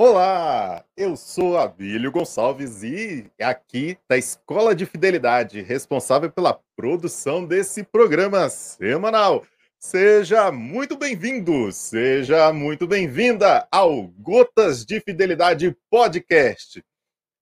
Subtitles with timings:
[0.00, 7.82] Olá, eu sou Abílio Gonçalves e aqui da Escola de Fidelidade, responsável pela produção desse
[7.82, 9.44] programa semanal.
[9.76, 16.80] Seja muito bem-vindo, seja muito bem-vinda ao Gotas de Fidelidade Podcast.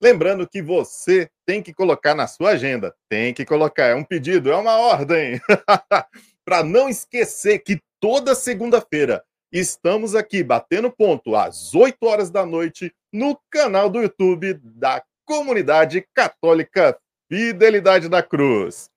[0.03, 4.51] Lembrando que você tem que colocar na sua agenda, tem que colocar, é um pedido,
[4.51, 5.39] é uma ordem,
[6.43, 9.23] para não esquecer que toda segunda-feira
[9.53, 16.07] Estamos aqui batendo ponto às 8 horas da noite no canal do YouTube da Comunidade
[16.13, 16.99] Católica
[17.31, 18.91] Fidelidade da Cruz.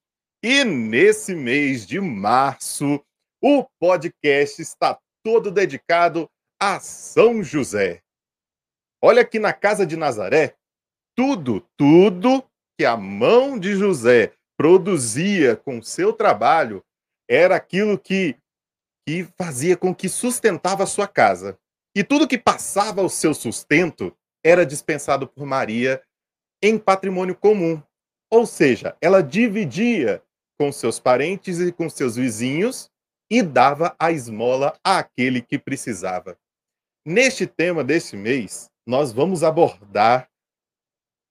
[0.44, 3.04] E nesse mês de março,
[3.42, 8.02] o podcast está todo dedicado a São José.
[9.02, 10.56] Olha aqui na casa de Nazaré,
[11.16, 12.44] tudo, tudo
[12.78, 16.84] que a mão de José produzia com seu trabalho
[17.30, 18.36] era aquilo que
[19.08, 21.58] e fazia com que sustentava a sua casa.
[21.96, 26.02] E tudo que passava o seu sustento era dispensado por Maria
[26.62, 27.82] em patrimônio comum.
[28.32, 30.24] Ou seja, ela dividia
[30.60, 32.92] com seus parentes e com seus vizinhos
[33.30, 36.38] e dava a esmola àquele que precisava.
[37.06, 40.30] Neste tema deste mês, nós vamos abordar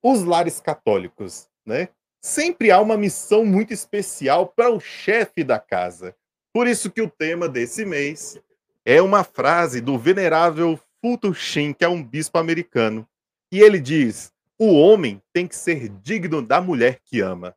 [0.02, 1.88] os lares católicos, né?
[2.22, 6.16] Sempre há uma missão muito especial para o chefe da casa.
[6.58, 8.36] Por isso que o tema desse mês
[8.84, 13.08] é uma frase do venerável Fulton Sheen, que é um bispo americano.
[13.52, 17.54] E ele diz: "O homem tem que ser digno da mulher que ama".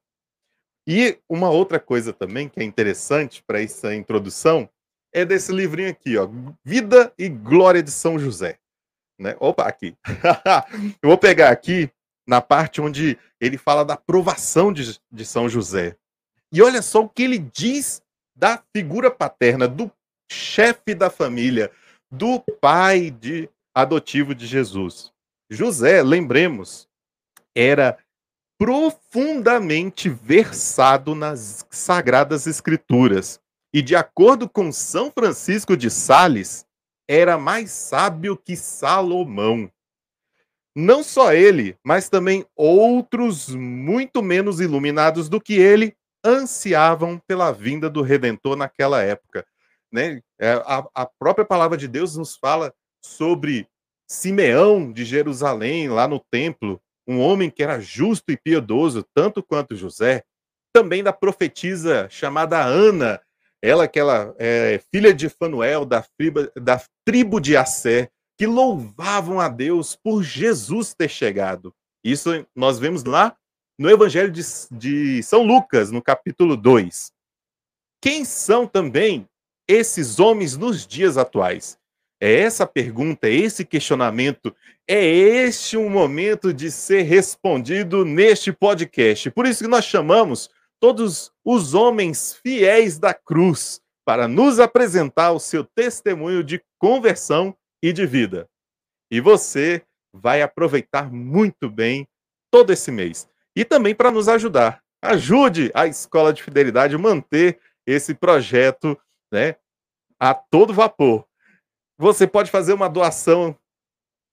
[0.87, 4.69] E uma outra coisa também que é interessante para essa introdução
[5.11, 6.29] é desse livrinho aqui, ó,
[6.63, 8.59] Vida e Glória de São José.
[9.17, 9.35] Né?
[9.39, 9.97] Opa, aqui.
[11.01, 11.89] Eu vou pegar aqui
[12.27, 15.97] na parte onde ele fala da aprovação de, de São José.
[16.53, 18.03] E olha só o que ele diz
[18.41, 19.91] da figura paterna, do
[20.31, 21.71] chefe da família,
[22.09, 25.13] do pai de adotivo de Jesus.
[25.47, 26.89] José, lembremos,
[27.55, 27.99] era
[28.57, 33.39] profundamente versado nas sagradas escrituras
[33.71, 36.65] e de acordo com São Francisco de Sales,
[37.07, 39.71] era mais sábio que Salomão.
[40.75, 47.89] Não só ele, mas também outros muito menos iluminados do que ele ansiavam pela vinda
[47.89, 49.45] do Redentor naquela época.
[49.91, 50.21] Né?
[50.39, 52.73] É, a, a própria palavra de Deus nos fala
[53.03, 53.67] sobre
[54.07, 59.75] Simeão de Jerusalém, lá no templo, um homem que era justo e piedoso, tanto quanto
[59.75, 60.23] José,
[60.73, 63.21] também da profetisa chamada Ana,
[63.61, 66.03] ela que ela é filha de Fanuel, da,
[66.55, 71.73] da tribo de Assé, que louvavam a Deus por Jesus ter chegado.
[72.03, 73.35] Isso nós vemos lá
[73.77, 77.11] no Evangelho de, de São Lucas, no capítulo 2.
[78.01, 79.27] Quem são também
[79.67, 81.79] esses homens nos dias atuais?
[82.19, 84.55] É essa pergunta, é esse questionamento,
[84.87, 89.31] é este um momento de ser respondido neste podcast.
[89.31, 90.49] Por isso que nós chamamos
[90.79, 97.91] todos os homens fiéis da cruz para nos apresentar o seu testemunho de conversão e
[97.91, 98.47] de vida.
[99.11, 99.83] E você
[100.13, 102.07] vai aproveitar muito bem
[102.51, 104.81] todo esse mês e também para nos ajudar.
[105.01, 108.97] Ajude a Escola de Fidelidade a manter esse projeto
[109.31, 109.55] né,
[110.19, 111.25] a todo vapor.
[111.97, 113.55] Você pode fazer uma doação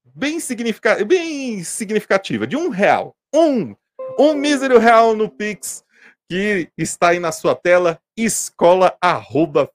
[0.05, 1.05] bem, significa...
[1.05, 3.17] bem significativa, de um real.
[3.34, 3.75] Um,
[4.19, 5.85] um mísero real no Pix,
[6.29, 9.71] que está aí na sua tela, escola arroba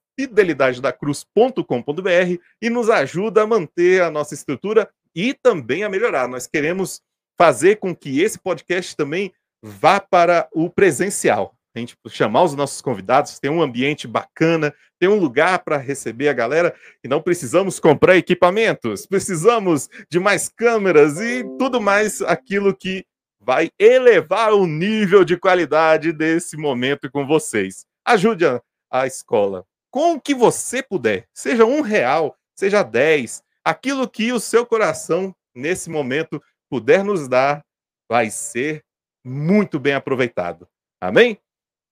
[2.61, 6.27] e nos ajuda a manter a nossa estrutura e também a melhorar.
[6.27, 7.01] Nós queremos
[7.37, 11.55] fazer com que esse podcast também vá para o presencial.
[11.75, 16.29] A gente chamar os nossos convidados, ter um ambiente bacana, ter um lugar para receber
[16.29, 22.75] a galera e não precisamos comprar equipamentos, precisamos de mais câmeras e tudo mais aquilo
[22.75, 23.03] que
[23.39, 27.85] vai elevar o nível de qualidade desse momento com vocês.
[28.05, 28.61] Ajude a,
[28.91, 34.39] a escola com o que você puder, seja um real, seja dez, aquilo que o
[34.39, 36.41] seu coração nesse momento
[36.73, 37.63] puder nos dar,
[38.09, 38.83] vai ser
[39.23, 40.67] muito bem aproveitado.
[40.99, 41.37] Amém?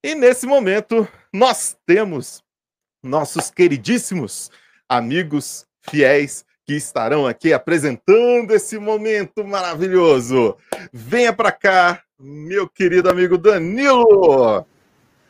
[0.03, 2.43] E nesse momento, nós temos
[3.03, 4.49] nossos queridíssimos
[4.89, 10.57] amigos fiéis que estarão aqui apresentando esse momento maravilhoso.
[10.91, 14.65] Venha para cá, meu querido amigo Danilo.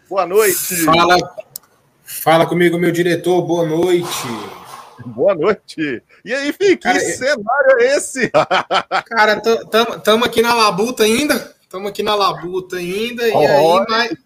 [0.07, 0.86] Boa noite.
[0.86, 1.18] Fala,
[2.06, 3.42] fala comigo, meu diretor.
[3.42, 4.60] Boa noite.
[5.06, 6.03] Boa noite.
[6.24, 8.31] E aí, Fih, que cara, cenário é esse?
[9.09, 9.42] Cara,
[9.98, 11.56] estamos aqui na labuta ainda.
[11.62, 13.24] Estamos aqui na labuta ainda.
[13.33, 14.18] Oh, e aí, mas,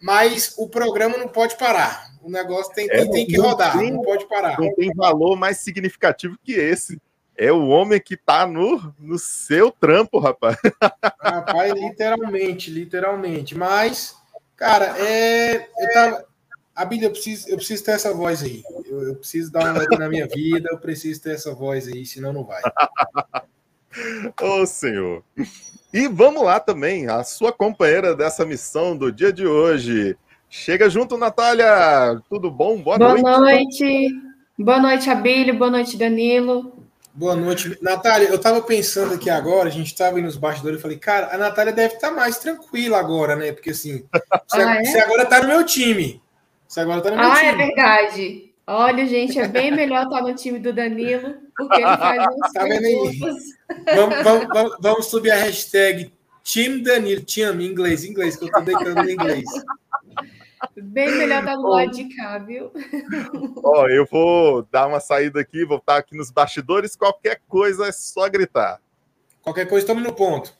[0.00, 2.12] mas, o programa não pode parar.
[2.22, 4.58] O negócio tem, é, tem, tem que rodar, tem, não pode parar.
[4.58, 7.00] Não tem valor mais significativo que esse.
[7.36, 10.56] é o homem que tá no, no seu trampo, rapaz.
[11.20, 13.56] Rapaz, literalmente, literalmente.
[13.56, 14.16] Mas,
[14.56, 15.68] cara, é.
[15.78, 16.33] Eu tava.
[16.74, 18.62] Abílio, eu preciso, eu preciso ter essa voz aí.
[18.86, 22.32] Eu, eu preciso dar uma na minha vida, eu preciso ter essa voz aí, senão
[22.32, 22.60] não vai.
[24.42, 25.22] Ô, oh, senhor.
[25.92, 30.16] E vamos lá também, a sua companheira dessa missão do dia de hoje.
[30.50, 32.20] Chega junto, Natália.
[32.28, 32.80] Tudo bom?
[32.80, 33.22] Boa, Boa noite.
[33.22, 34.08] Boa noite.
[34.58, 35.56] Boa noite, Abílio.
[35.56, 36.84] Boa noite, Danilo.
[37.12, 37.78] Boa noite.
[37.80, 41.38] Natália, eu estava pensando aqui agora, a gente estava nos bastidores e falei, cara, a
[41.38, 43.52] Natália deve estar tá mais tranquila agora, né?
[43.52, 44.04] Porque assim,
[44.48, 44.84] você, ah, é?
[44.84, 46.20] você agora está no meu time.
[46.74, 47.46] Você agora está no meu ah, time.
[47.46, 48.54] Ah, é verdade.
[48.66, 52.64] Olha, gente, é bem melhor estar no time do Danilo, porque ele faz uns tá
[53.94, 56.12] vamos, vamos, vamos, vamos, subir a hashtag
[56.42, 59.44] Time Danilo, time inglês, inglês, que eu estou deitando em inglês.
[60.76, 62.72] Bem melhor estar do lado de cá, viu?
[63.62, 67.92] Ó, eu vou dar uma saída aqui, vou estar aqui nos bastidores, qualquer coisa é
[67.92, 68.80] só gritar.
[69.42, 70.52] Qualquer coisa, estamos no ponto.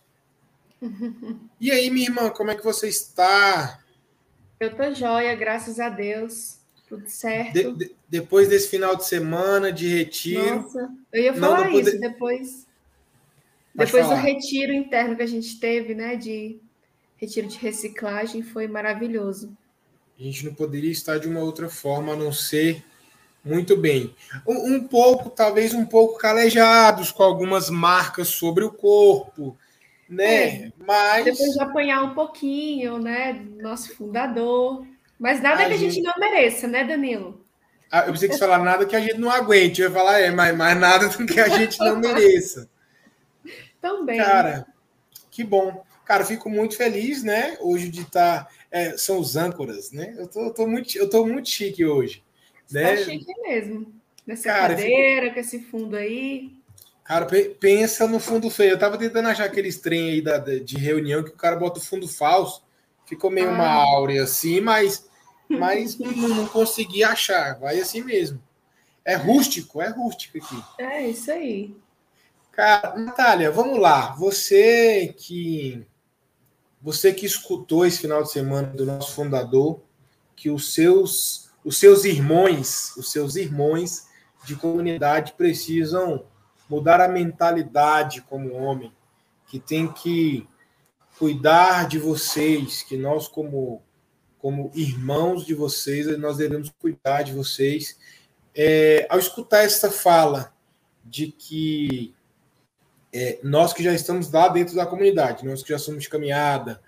[1.61, 3.81] E aí, minha irmã, como é que você está?
[4.65, 6.59] Eu tô joia, graças a Deus.
[6.89, 7.53] Tudo certo.
[7.53, 10.57] De, de, depois desse final de semana de retiro.
[10.57, 12.67] Nossa, eu ia falar não, isso depois.
[13.77, 14.21] Pode depois falar.
[14.21, 16.17] do retiro interno que a gente teve, né?
[16.17, 16.59] De
[17.17, 19.57] retiro de reciclagem, foi maravilhoso.
[20.19, 22.85] A gente não poderia estar de uma outra forma a não ser
[23.45, 24.15] muito bem.
[24.47, 29.57] Um, um pouco, talvez um pouco calejados com algumas marcas sobre o corpo,
[30.15, 30.45] né?
[30.45, 33.45] É, Mas depois de apanhar um pouquinho, né?
[33.61, 34.87] Nosso fundador.
[35.19, 37.45] Mas nada a que a gente não mereça, né, Danilo?
[37.91, 39.81] Ah, eu pensei que falar nada que a gente não aguente.
[39.81, 42.69] Eu ia falar, é, mas, mas nada do que a gente não mereça.
[43.81, 44.19] Também.
[44.19, 44.67] Cara,
[45.31, 45.85] que bom.
[46.05, 47.57] Cara, fico muito feliz, né?
[47.61, 48.45] Hoje de estar.
[48.45, 50.15] Tá, é, são os âncoras, né?
[50.19, 52.23] Eu tô, eu tô, muito, eu tô muito chique hoje.
[52.71, 52.97] Né?
[52.97, 53.95] Tá chique mesmo.
[54.27, 55.35] Nessa cara, cadeira, fico...
[55.35, 56.54] com esse fundo aí.
[57.05, 57.27] Cara,
[57.61, 58.71] pensa no fundo feio.
[58.71, 61.83] Eu tava tentando achar aqueles trem aí da, de reunião que o cara bota o
[61.83, 62.65] fundo falso.
[63.05, 63.53] Ficou meio ah.
[63.53, 65.07] uma áurea assim, mas,
[65.47, 67.59] mas não, consegui achar.
[67.59, 68.43] Vai assim mesmo.
[69.05, 70.65] É rústico, é rústico aqui.
[70.79, 71.77] É isso aí.
[72.51, 74.15] Cara, Natália, vamos lá.
[74.15, 75.87] Você que
[76.81, 79.83] você que escutou esse final de semana do nosso fundador,
[80.35, 84.07] que os seus os seus irmãos, os seus irmãos
[84.45, 86.25] de comunidade precisam
[86.69, 88.93] mudar a mentalidade como homem,
[89.47, 90.47] que tem que
[91.19, 93.83] cuidar de vocês, que nós como
[94.39, 97.99] como irmãos de vocês, nós devemos cuidar de vocês.
[98.55, 100.55] É, ao escutar essa fala
[101.03, 102.15] de que
[103.11, 106.79] é, nós que já estamos lá dentro da comunidade, nós que já somos de caminhada,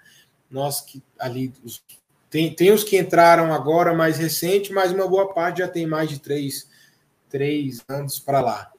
[0.51, 1.83] nós que ali os,
[2.29, 6.11] tem, tem os que entraram agora mais recente, mas uma boa parte já tem mais
[6.11, 6.69] de três,
[7.31, 8.71] três anos para lá.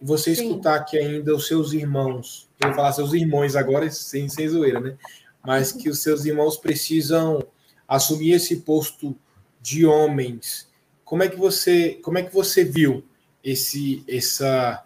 [0.00, 0.48] E você Sim.
[0.48, 4.80] escutar que ainda os seus irmãos, eu vou falar seus irmãos agora, sem, sem zoeira,
[4.80, 4.96] né?
[5.44, 7.42] Mas que os seus irmãos precisam
[7.86, 9.16] assumir esse posto
[9.60, 10.68] de homens.
[11.04, 13.04] Como é que você, como é que você viu
[13.42, 14.84] esse, essa,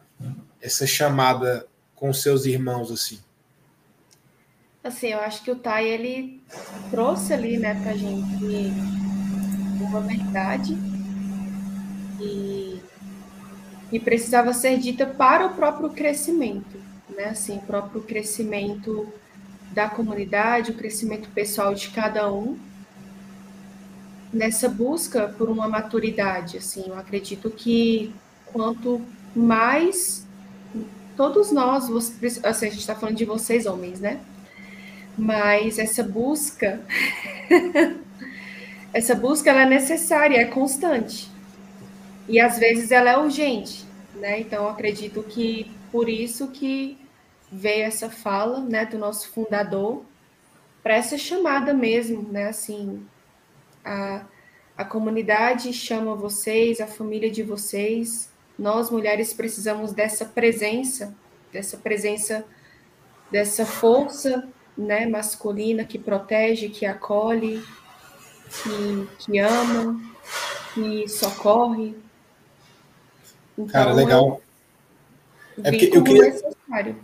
[0.60, 3.18] essa chamada com seus irmãos assim?
[4.82, 6.42] Assim, eu acho que o Tai ele
[6.90, 8.44] trouxe ali, né, pra gente
[9.80, 10.76] uma verdade
[12.20, 12.63] e,
[13.94, 16.82] e precisava ser dita para o próprio crescimento,
[17.16, 17.26] né?
[17.26, 19.06] Assim, o próprio crescimento
[19.70, 22.58] da comunidade, o crescimento pessoal de cada um
[24.32, 28.12] nessa busca por uma maturidade, assim, eu acredito que
[28.46, 29.00] quanto
[29.32, 30.26] mais
[31.16, 31.88] todos nós,
[32.42, 34.18] assim, a gente está falando de vocês homens, né?
[35.16, 36.80] Mas essa busca,
[38.92, 41.32] essa busca ela é necessária, é constante.
[42.28, 43.83] E às vezes ela é urgente,
[44.14, 44.40] né?
[44.40, 46.98] Então acredito que por isso que
[47.50, 50.04] veio essa fala, né, do nosso fundador
[50.82, 52.48] para essa chamada mesmo, né?
[52.48, 53.06] Assim,
[53.84, 54.24] a,
[54.76, 61.14] a comunidade chama vocês, a família de vocês, nós mulheres precisamos dessa presença,
[61.52, 62.44] dessa presença,
[63.30, 67.62] dessa força né, masculina que protege, que acolhe,
[68.50, 70.00] que, que ama,
[70.74, 71.94] que socorre.
[73.54, 74.40] Então, Cara, legal.
[75.62, 76.22] É porque eu queria.
[76.24, 76.96] Necessário.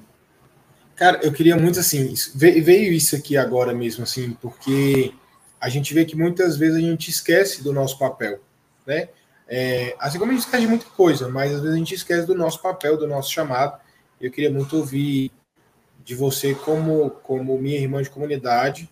[0.97, 5.15] Cara, eu queria muito assim, veio isso aqui agora mesmo, assim, porque
[5.59, 8.39] a gente vê que muitas vezes a gente esquece do nosso papel,
[8.87, 9.09] né?
[9.49, 12.27] É, assim como a gente esquece de muita coisa, mas às vezes a gente esquece
[12.27, 13.81] do nosso papel, do nosso chamado.
[14.21, 15.33] Eu queria muito ouvir
[16.05, 18.89] de você como, como minha irmã de comunidade,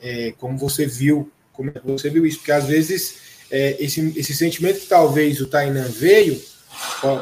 [0.00, 4.80] é, como você viu, como você viu isso, porque às vezes é, esse, esse sentimento
[4.80, 6.40] que talvez o Tainan veio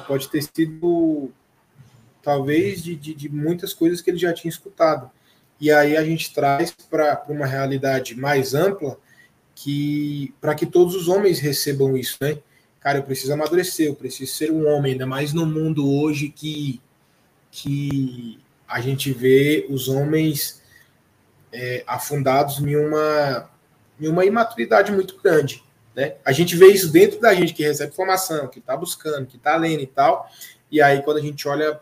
[0.07, 1.31] pode ter sido
[2.23, 5.11] talvez de, de, de muitas coisas que ele já tinha escutado.
[5.61, 8.99] E aí a gente traz para uma realidade mais ampla
[9.55, 12.39] que para que todos os homens recebam isso, né?
[12.81, 16.81] Cara, eu preciso amadurecer, eu preciso ser um homem, ainda mais no mundo hoje que,
[17.51, 20.63] que a gente vê os homens
[21.53, 23.51] é, afundados em uma,
[24.01, 25.65] em uma imaturidade muito grande.
[25.97, 26.17] Né?
[26.23, 29.57] A gente vê isso dentro da gente que recebe formação, que está buscando, que está
[29.57, 30.31] lendo e tal.
[30.71, 31.81] E aí, quando a gente olha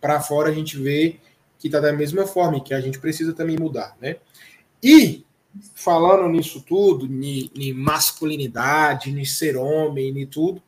[0.00, 1.20] para fora, a gente vê
[1.58, 3.94] que está da mesma forma e que a gente precisa também mudar.
[4.00, 4.16] Né?
[4.82, 5.26] E
[5.74, 10.62] falando nisso tudo, em masculinidade, em ser homem, em tudo,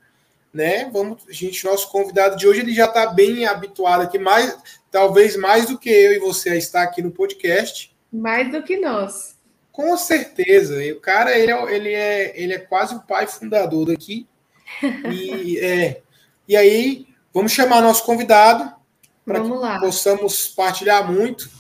[0.53, 0.91] né?
[0.93, 4.55] Vamos, gente, nosso convidado de hoje ele já está bem habituado aqui, mais
[4.91, 7.95] talvez mais do que eu e você a estar aqui no podcast.
[8.13, 9.32] Mais do que nós.
[9.73, 10.85] Com certeza.
[10.85, 14.27] E o cara ele é, ele é, ele é quase o pai fundador daqui.
[15.11, 16.03] E, é,
[16.47, 18.73] e aí vamos chamar nosso convidado
[19.25, 19.81] para que lá.
[19.81, 21.51] possamos partilhar muito.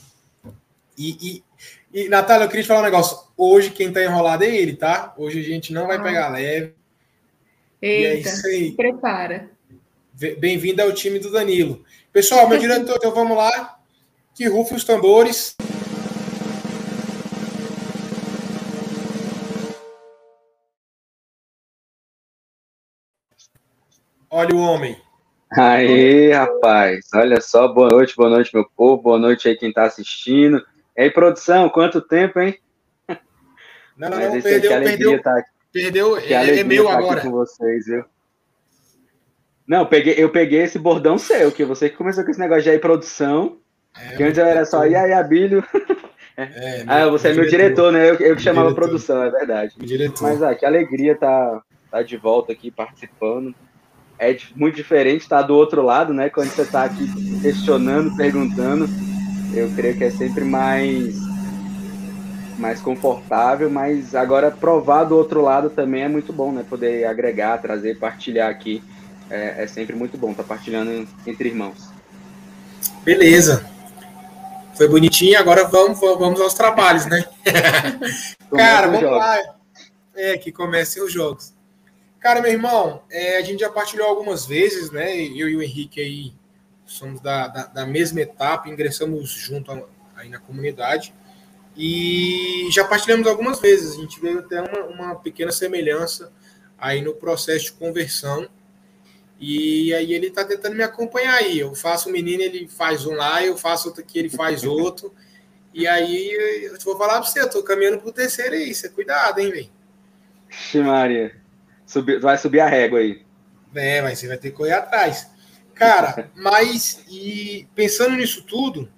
[0.99, 1.45] E, e
[1.93, 3.19] e, Natália, eu queria te falar um negócio.
[3.37, 5.13] Hoje quem tá enrolado é ele, tá?
[5.19, 6.03] Hoje a gente não vai ah.
[6.03, 6.73] pegar leve.
[7.83, 8.73] Eita, é isso aí.
[8.73, 9.51] prepara.
[10.39, 11.85] Bem-vindo ao time do Danilo.
[12.13, 13.79] Pessoal, meu diretor, então vamos lá.
[14.35, 15.55] Que rufe os tambores.
[24.35, 24.97] Olha o homem.
[25.53, 27.07] Aí, rapaz.
[27.15, 30.57] Olha só, boa noite, boa noite, meu povo, boa noite aí quem está assistindo.
[30.97, 32.59] E aí, produção, quanto tempo, hein?
[33.95, 37.21] Não, não, não, perdeu, perdeu, tá perdeu, é, é meu tá agora.
[37.21, 38.07] com vocês, viu?
[39.69, 42.63] Não, eu peguei, eu peguei esse bordão seu, que você que começou com esse negócio
[42.63, 43.59] de aí produção,
[43.95, 45.63] é, que antes era só e aí, Abílio.
[46.35, 48.09] É, ah, você é meu diretor, diretor né?
[48.09, 48.87] Eu, eu que chamava diretor.
[48.87, 49.75] produção, é verdade.
[50.23, 53.55] Mas ah, que alegria tá, tá de volta aqui participando.
[54.23, 56.31] É muito diferente estar tá do outro lado, né?
[56.31, 57.09] Quando você tá aqui
[57.43, 58.89] questionando, perguntando
[59.55, 61.15] eu creio que é sempre mais
[62.59, 66.65] mais confortável, mas agora provar do outro lado também é muito bom, né?
[66.69, 68.83] Poder agregar, trazer, partilhar aqui
[69.29, 71.91] é, é sempre muito bom, tá partilhando entre irmãos.
[73.03, 73.69] Beleza.
[74.75, 77.25] Foi bonitinho, agora vamos, vamos aos trabalhos, né?
[78.55, 79.19] Cara, vamos jogos.
[79.19, 79.39] lá.
[80.15, 81.53] É, que comecem os jogos.
[82.23, 85.13] Cara, meu irmão, é, a gente já partilhou algumas vezes, né?
[85.17, 86.33] Eu e o Henrique aí
[86.87, 89.73] somos da, da, da mesma etapa, ingressamos junto
[90.15, 91.13] aí na comunidade
[91.77, 93.99] e já partilhamos algumas vezes.
[93.99, 96.33] A gente vê até uma, uma pequena semelhança
[96.79, 98.49] aí no processo de conversão.
[99.41, 101.59] E aí ele está tentando me acompanhar aí.
[101.59, 105.13] Eu faço um menino, ele faz um lá, eu faço outro aqui, ele faz outro.
[105.75, 106.31] E aí
[106.67, 108.73] eu vou falar para você, eu tô caminhando pro terceiro aí.
[108.73, 109.71] Você cuidado, hein, velho.
[110.85, 111.42] Maria.
[111.93, 113.23] Subi, vai subir a régua aí.
[113.75, 115.31] É, mas você vai ter que correr atrás.
[115.75, 118.91] Cara, mas e pensando nisso tudo,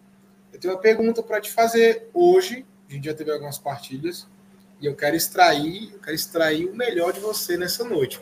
[0.52, 2.64] eu tenho uma pergunta para te fazer hoje.
[2.88, 4.28] A gente já teve algumas partilhas
[4.80, 8.20] e eu quero extrair, eu quero extrair o melhor de você nessa noite,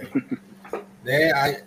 [1.04, 1.64] né?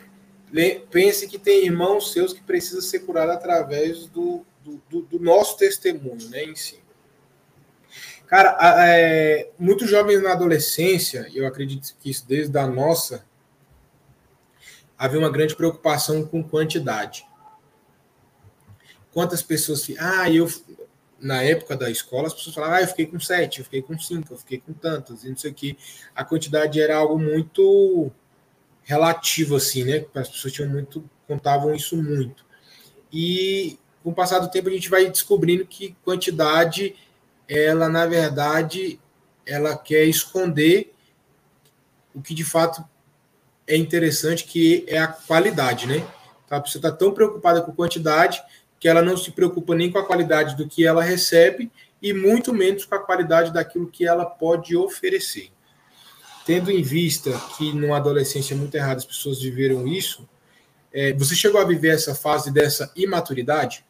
[0.89, 4.43] Pense que tem irmãos seus que precisam ser curados através do,
[4.89, 6.79] do, do nosso testemunho, né, em si.
[8.35, 13.25] Cara, é, muitos jovens na adolescência, eu acredito que isso desde a nossa
[14.97, 17.25] havia uma grande preocupação com quantidade.
[19.13, 19.87] Quantas pessoas.
[19.97, 20.51] Ah, eu.
[21.17, 23.97] Na época da escola, as pessoas falavam, ah, eu fiquei com sete, eu fiquei com
[23.97, 25.77] cinco, eu fiquei com tantas, e não sei o quê.
[26.13, 28.11] A quantidade era algo muito
[28.83, 30.05] relativo, assim, né?
[30.13, 32.45] As pessoas tinham muito, contavam isso muito.
[33.13, 36.93] E com o passar do tempo, a gente vai descobrindo que quantidade,
[37.47, 38.99] ela, na verdade,
[39.45, 40.93] ela quer esconder
[42.13, 42.83] o que de fato
[43.67, 46.05] é interessante que é a qualidade, né?
[46.47, 46.59] Tá?
[46.61, 48.41] Pessoa está tão preocupada com quantidade
[48.79, 51.71] que ela não se preocupa nem com a qualidade do que ela recebe
[52.01, 55.49] e muito menos com a qualidade daquilo que ela pode oferecer.
[56.45, 60.27] Tendo em vista que numa adolescência muito errada as pessoas viveram isso,
[60.93, 63.83] é, você chegou a viver essa fase dessa imaturidade?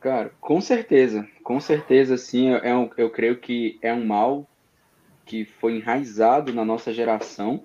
[0.00, 2.50] Cara, com certeza, com certeza, sim.
[2.50, 4.48] É um, eu creio que é um mal
[5.24, 7.62] que foi enraizado na nossa geração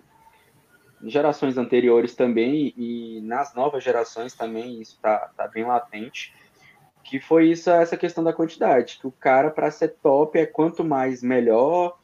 [1.04, 6.34] gerações anteriores também e nas novas gerações também isso está tá bem latente,
[7.04, 10.84] que foi isso essa questão da quantidade, que o cara para ser top é quanto
[10.84, 11.98] mais melhor,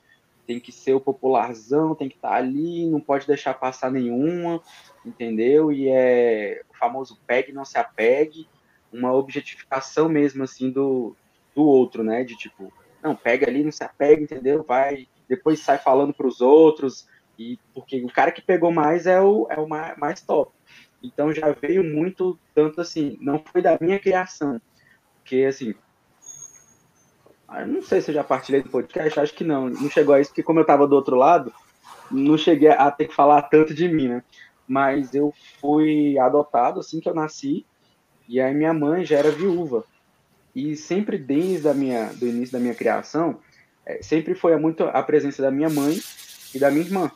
[0.47, 4.61] tem que ser o popularzão, tem que estar tá ali, não pode deixar passar nenhuma,
[5.05, 5.71] entendeu?
[5.71, 8.47] E é o famoso pegue não se apegue,
[8.93, 11.15] uma objetificação mesmo assim do,
[11.55, 12.23] do outro, né?
[12.23, 12.71] De tipo,
[13.01, 14.63] não, pega ali, não se apega, entendeu?
[14.63, 17.07] Vai, depois sai falando para os outros,
[17.37, 20.51] e porque o cara que pegou mais é o, é o mais, mais top.
[21.03, 24.59] Então já veio muito, tanto assim, não foi da minha criação,
[25.17, 25.75] porque assim,
[27.59, 30.21] eu não sei se eu já partilhei do podcast, acho que não, não chegou a
[30.21, 31.53] isso, porque como eu estava do outro lado,
[32.09, 34.23] não cheguei a ter que falar tanto de mim, né?
[34.67, 37.65] Mas eu fui adotado assim que eu nasci,
[38.27, 39.83] e aí minha mãe já era viúva.
[40.55, 43.39] E sempre desde a minha, do início da minha criação,
[43.85, 45.99] é, sempre foi muito a presença da minha mãe
[46.53, 47.11] e da minha irmã.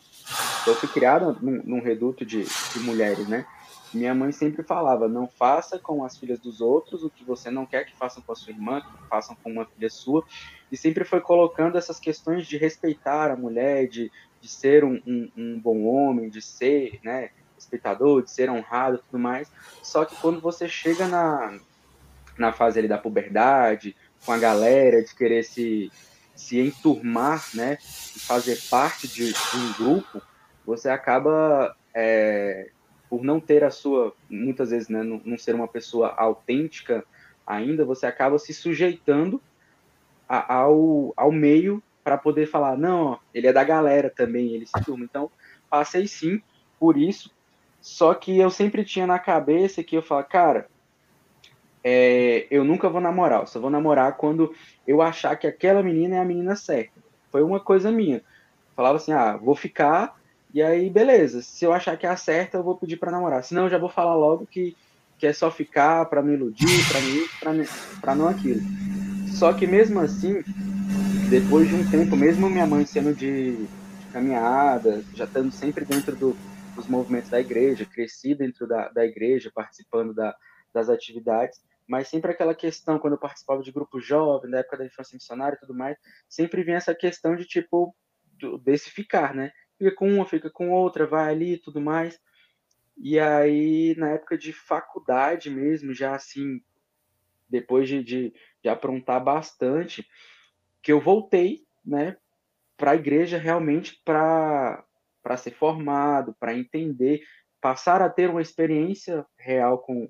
[0.68, 3.46] Eu fui criada num, num reduto de, de mulheres, né?
[3.94, 7.66] Minha mãe sempre falava: não faça com as filhas dos outros o que você não
[7.66, 10.24] quer que façam com a sua irmã, que façam com uma filha sua.
[10.72, 15.32] E sempre foi colocando essas questões de respeitar a mulher, de, de ser um, um,
[15.36, 19.52] um bom homem, de ser né, respeitador, de ser honrado tudo mais.
[19.82, 21.60] Só que quando você chega na,
[22.40, 25.92] na fase ali da puberdade, com a galera, de querer se,
[26.36, 27.78] se enturmar, né,
[28.16, 30.22] e fazer parte de, de um grupo,
[30.66, 32.70] você acaba é,
[33.10, 37.04] por não ter a sua, muitas vezes, né, não, não ser uma pessoa autêntica
[37.46, 39.42] ainda, você acaba se sujeitando
[40.28, 44.66] a, ao, ao meio para poder falar, não, ó, ele é da galera também, ele
[44.66, 45.04] se turma.
[45.04, 45.30] Então,
[45.70, 46.42] passei sim
[46.80, 47.32] por isso,
[47.82, 50.70] só que eu sempre tinha na cabeça que eu falava, cara,
[51.84, 54.54] é, eu nunca vou namorar, eu só vou namorar quando
[54.88, 57.00] eu achar que aquela menina é a menina certa.
[57.32, 58.22] Foi uma coisa minha.
[58.76, 60.20] Falava assim, ah, vou ficar
[60.54, 61.42] e aí, beleza.
[61.42, 63.44] Se eu achar que é a certa, eu vou pedir para namorar.
[63.44, 64.76] Senão, eu já vou falar logo que,
[65.18, 68.62] que é só ficar para me iludir, para mim, para pra não aquilo.
[69.28, 70.44] Só que mesmo assim,
[71.30, 73.68] depois de um tempo, mesmo minha mãe sendo de
[74.12, 76.36] caminhada, já estando sempre dentro do,
[76.76, 80.36] dos movimentos da igreja, cresci dentro da, da igreja, participando da,
[80.74, 84.86] das atividades, mas sempre aquela questão, quando eu participava de grupo jovem, na época da
[84.86, 85.98] infância missionária e tudo mais,
[86.30, 87.96] sempre vinha essa questão de tipo,
[88.64, 89.52] desse ficar, né?
[89.80, 92.20] fica com uma, fica com outra, vai ali e tudo mais.
[92.98, 96.62] E aí, na época de faculdade mesmo, já assim,
[97.48, 100.06] depois de, de, de aprontar bastante,
[100.84, 102.18] que eu voltei, né,
[102.76, 104.86] para a igreja realmente para
[105.38, 107.22] ser formado, para entender,
[107.62, 110.10] passar a ter uma experiência real com,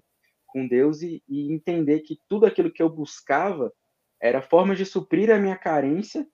[0.51, 3.71] com Deus e, e entender que tudo aquilo que eu buscava
[4.21, 6.27] era forma de suprir a minha carência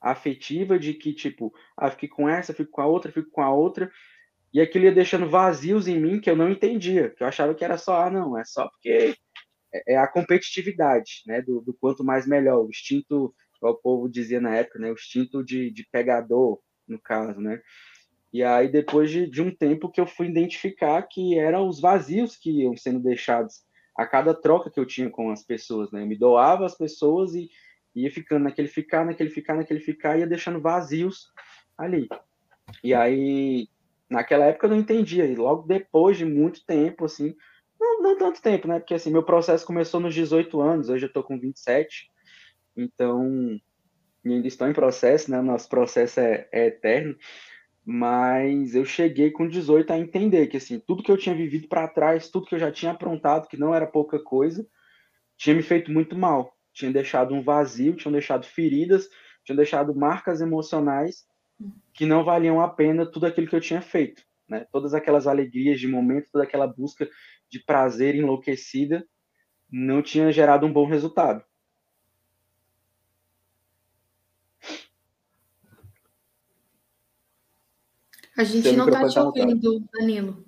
[0.00, 3.52] afetiva de que, tipo, ah, fiquei com essa, fico com a outra, fico com a
[3.52, 3.90] outra,
[4.52, 7.64] e aquilo ia deixando vazios em mim que eu não entendia, que eu achava que
[7.64, 9.16] era só, ah, não, é só porque
[9.72, 14.40] é, é a competitividade, né, do, do quanto mais melhor, o instinto, o povo dizia
[14.40, 17.60] na época, né, o instinto de, de pegador, no caso, né,
[18.34, 22.36] e aí depois de, de um tempo que eu fui identificar que eram os vazios
[22.36, 23.62] que iam sendo deixados
[23.96, 27.32] a cada troca que eu tinha com as pessoas, né, eu me doava às pessoas
[27.32, 27.48] e
[27.94, 31.28] ia ficando naquele ficar, naquele ficar, naquele ficar, ia deixando vazios
[31.78, 32.08] ali.
[32.82, 33.68] E aí,
[34.10, 37.36] naquela época eu não entendia, e logo depois de muito tempo, assim,
[37.78, 38.80] não, não tanto tempo, né?
[38.80, 42.10] Porque assim, meu processo começou nos 18 anos, hoje eu tô com 27,
[42.76, 43.60] então
[44.24, 45.40] ainda estou em processo, né?
[45.40, 47.16] Nosso processo é, é eterno,
[47.84, 51.88] mas eu cheguei com 18 a entender que assim, tudo que eu tinha vivido para
[51.88, 54.66] trás, tudo que eu já tinha aprontado, que não era pouca coisa,
[55.36, 59.08] tinha me feito muito mal tinha deixado um vazio, tinham deixado feridas,
[59.44, 61.24] tinham deixado marcas emocionais
[61.94, 64.22] que não valiam a pena tudo aquilo que eu tinha feito.
[64.48, 64.66] Né?
[64.72, 67.08] Todas aquelas alegrias de momento, toda aquela busca
[67.48, 69.06] de prazer enlouquecida
[69.70, 71.42] não tinha gerado um bom resultado.
[78.36, 80.44] A gente não está te tá ouvindo, Danilo.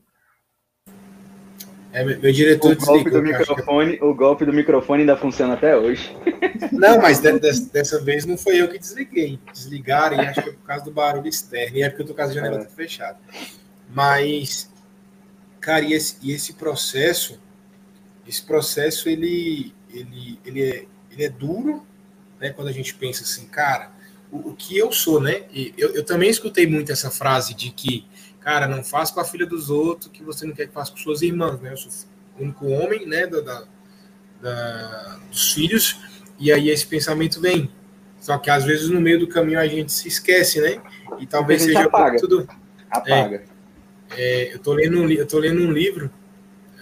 [1.96, 6.14] É, meu diretor o golpe do microfone, O golpe do microfone ainda funciona até hoje.
[6.70, 9.40] Não, mas de, de, dessa vez não foi eu que desliguei.
[9.51, 11.79] Desligaram e acho que é por causa do barulho externo.
[11.79, 12.66] E é porque eu tô com a janela é.
[12.66, 13.18] fechada.
[13.88, 14.70] Mas,
[15.59, 17.40] cara, e esse, e esse processo,
[18.29, 21.87] esse processo, ele, ele, ele, é, ele é duro,
[22.38, 22.51] né?
[22.51, 23.90] Quando a gente pensa assim, cara,
[24.30, 25.44] o, o que eu sou, né?
[25.52, 28.06] E eu, eu também escutei muito essa frase de que
[28.46, 30.98] cara, não faça com a filha dos outros que você não quer que faça com
[30.98, 31.72] suas irmãs, né?
[31.72, 31.90] Eu sou
[32.38, 33.64] o único homem, né, da, da,
[34.40, 35.98] da, dos filhos,
[36.38, 37.68] e aí esse pensamento vem.
[38.20, 40.80] Só que às vezes no meio do caminho a gente se esquece, né?
[41.18, 42.20] E talvez seja apaga.
[42.20, 42.48] tudo.
[42.88, 43.42] Apaga.
[44.10, 46.08] É, é, eu tô lendo um, eu tô lendo um livro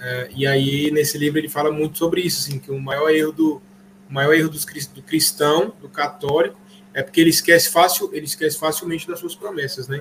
[0.03, 3.33] é, e aí nesse livro ele fala muito sobre isso, assim, que o maior erro
[3.33, 3.63] do
[4.07, 6.61] o maior erro dos, do cristão, do católico,
[6.95, 10.01] é porque ele esquece fácil, ele esquece facilmente das suas promessas, né?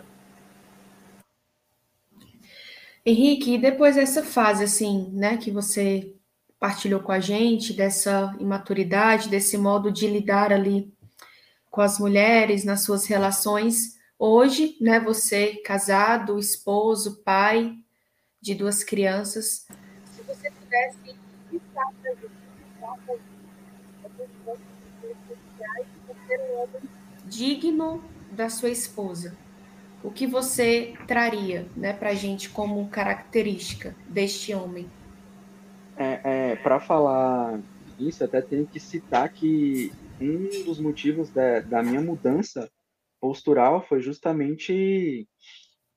[3.05, 6.15] Henrique, e depois dessa fase, assim, né, que você
[6.57, 10.93] partilhou com a gente, dessa imaturidade, desse modo de lidar ali
[11.69, 17.75] com as mulheres nas suas relações, hoje, né, você casado, esposo, pai
[18.39, 19.65] de duas crianças.
[20.15, 20.97] Se você pudesse
[21.73, 21.93] para a
[25.83, 26.81] gente, um homem
[27.25, 29.35] digno da sua esposa,
[30.03, 34.89] o que você traria né, para a gente como característica deste homem?
[35.95, 37.59] É, é para falar
[37.99, 42.69] isso, até tenho que citar que um dos motivos da, da minha mudança
[43.19, 45.27] postural foi justamente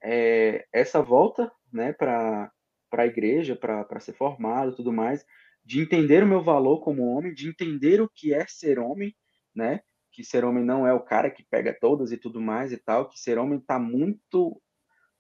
[0.03, 2.53] é, essa volta né, para
[2.93, 5.25] a igreja, para ser formado e tudo mais,
[5.65, 9.15] de entender o meu valor como homem, de entender o que é ser homem,
[9.55, 9.81] né?
[10.17, 13.07] Que ser homem não é o cara que pega todas e tudo mais e tal,
[13.07, 14.59] que ser homem está muito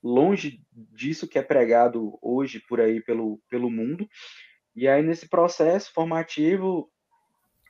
[0.02, 4.08] longe disso que é pregado hoje por aí pelo, pelo mundo.
[4.74, 6.90] E aí, nesse processo formativo,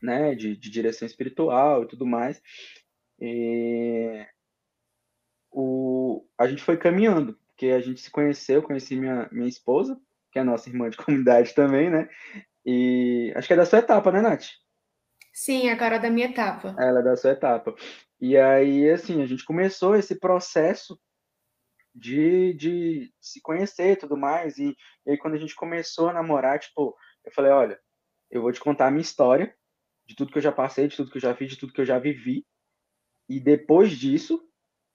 [0.00, 2.40] né, de, de direção espiritual e tudo mais,
[3.20, 4.24] e
[5.50, 10.38] o, a gente foi caminhando, porque a gente se conheceu, conheci minha, minha esposa, que
[10.38, 12.08] é nossa irmã de comunidade também, né?
[12.64, 14.46] E acho que é da sua etapa, né, Nath?
[15.36, 16.74] Sim, agora é da minha etapa.
[16.78, 17.74] Ela é da sua etapa.
[18.18, 20.98] E aí, assim, a gente começou esse processo
[21.94, 24.56] de, de se conhecer e tudo mais.
[24.56, 27.78] E, e aí, quando a gente começou a namorar, tipo, eu falei: olha,
[28.30, 29.54] eu vou te contar a minha história,
[30.06, 31.82] de tudo que eu já passei, de tudo que eu já fiz, de tudo que
[31.82, 32.46] eu já vivi.
[33.28, 34.42] E depois disso,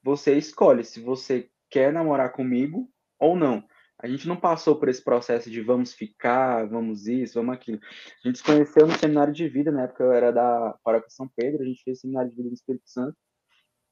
[0.02, 3.64] você escolhe se você quer namorar comigo ou não.
[4.02, 7.78] A gente não passou por esse processo de vamos ficar, vamos isso, vamos aquilo.
[8.24, 11.30] A gente se conheceu no seminário de vida, na época eu era da Paróquia São
[11.36, 13.16] Pedro, a gente fez seminário de vida no Espírito Santo.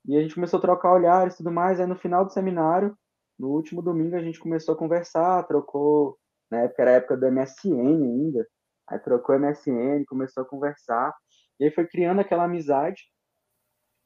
[0.08, 1.78] E a gente começou a trocar olhares e tudo mais.
[1.78, 2.96] Aí no final do seminário,
[3.38, 6.18] no último domingo, a gente começou a conversar, trocou,
[6.50, 8.48] na época era a época do MSN ainda.
[8.88, 11.14] Aí trocou MSN, começou a conversar.
[11.60, 13.04] E aí foi criando aquela amizade.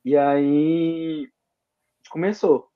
[0.04, 1.30] E aí
[2.10, 2.68] começou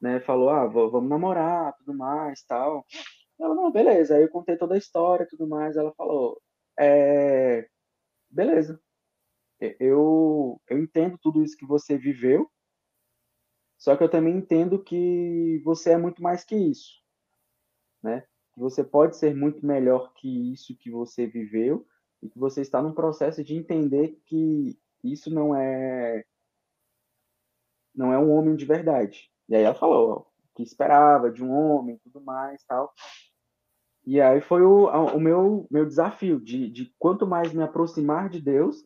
[0.00, 2.84] né, falou, ah, vamos namorar, tudo mais, tal.
[3.38, 4.16] Ela, não, beleza.
[4.16, 5.76] Aí eu contei toda a história, tudo mais.
[5.76, 6.40] Ela falou,
[6.78, 7.68] é,
[8.30, 8.80] beleza.
[9.80, 12.48] Eu, eu entendo tudo isso que você viveu,
[13.76, 17.00] só que eu também entendo que você é muito mais que isso,
[18.02, 18.24] né?
[18.52, 21.86] Que você pode ser muito melhor que isso que você viveu
[22.22, 26.24] e que você está num processo de entender que isso não é
[27.94, 31.98] não é um homem de verdade, e aí ela falou que esperava de um homem,
[31.98, 32.92] tudo mais, tal.
[34.04, 38.40] E aí foi o, o meu, meu desafio de, de quanto mais me aproximar de
[38.40, 38.84] Deus,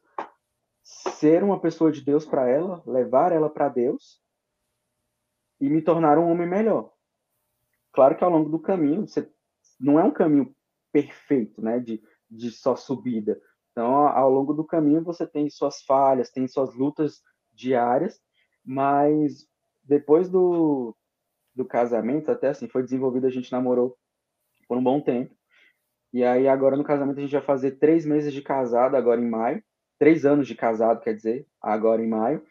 [0.82, 4.20] ser uma pessoa de Deus para ela, levar ela para Deus
[5.60, 6.92] e me tornar um homem melhor.
[7.92, 9.30] Claro que ao longo do caminho, você,
[9.80, 10.54] não é um caminho
[10.92, 13.40] perfeito, né, de, de só subida.
[13.70, 17.22] Então, ao longo do caminho, você tem suas falhas, tem suas lutas
[17.52, 18.20] diárias,
[18.64, 19.46] mas
[19.84, 20.94] depois do,
[21.54, 23.96] do casamento, até assim, foi desenvolvido, a gente namorou
[24.68, 25.34] por um bom tempo.
[26.12, 29.28] E aí, agora no casamento, a gente vai fazer três meses de casado, agora em
[29.28, 29.62] maio.
[29.98, 32.42] Três anos de casado, quer dizer, agora em maio.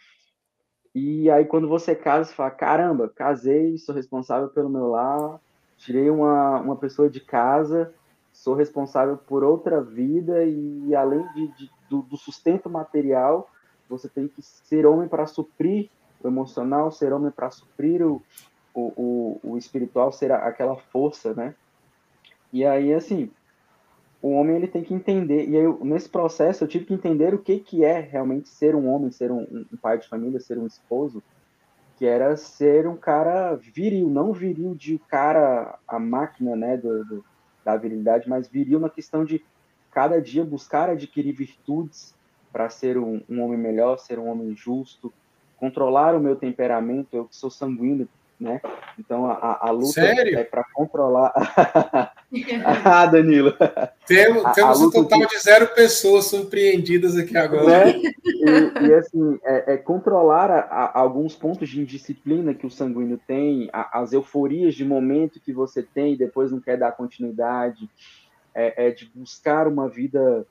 [0.96, 5.40] E aí, quando você casa, você fala: caramba, casei, sou responsável pelo meu lar,
[5.78, 7.94] tirei uma, uma pessoa de casa,
[8.34, 13.50] sou responsável por outra vida, e além de, de do, do sustento material,
[13.90, 15.90] você tem que ser homem para suprir
[16.24, 18.22] o emocional, ser homem para suprir o,
[18.74, 21.56] o, o, o, espiritual, ser aquela força, né?
[22.52, 23.32] E aí, assim,
[24.22, 27.40] o homem ele tem que entender, e aí, nesse processo eu tive que entender o
[27.40, 30.68] que, que é realmente ser um homem, ser um, um pai de família, ser um
[30.68, 31.24] esposo,
[31.98, 37.26] que era ser um cara viril, não viril de cara, a máquina, né, do, do
[37.64, 39.44] da virilidade, mas viril na questão de
[39.92, 42.16] cada dia buscar adquirir virtudes
[42.52, 45.14] para ser um, um homem melhor, ser um homem justo,
[45.62, 48.60] controlar o meu temperamento, eu que sou sanguíneo, né?
[48.98, 50.40] Então a, a luta Sério?
[50.40, 51.32] é para controlar.
[52.84, 53.54] ah, Danilo.
[54.08, 55.28] Temos, temos um total de...
[55.28, 55.38] de...
[55.38, 57.86] zero pessoas surpreendidas aqui agora.
[57.86, 58.02] Né?
[58.26, 60.50] E, e, assim, é, é controlar
[60.96, 66.14] alguns pontos de indisciplina que o sanguíneo tem, as euforias de momento que você tem
[66.14, 67.88] e depois não quer dar continuidade,
[68.56, 70.48] é, é de buscar uma vida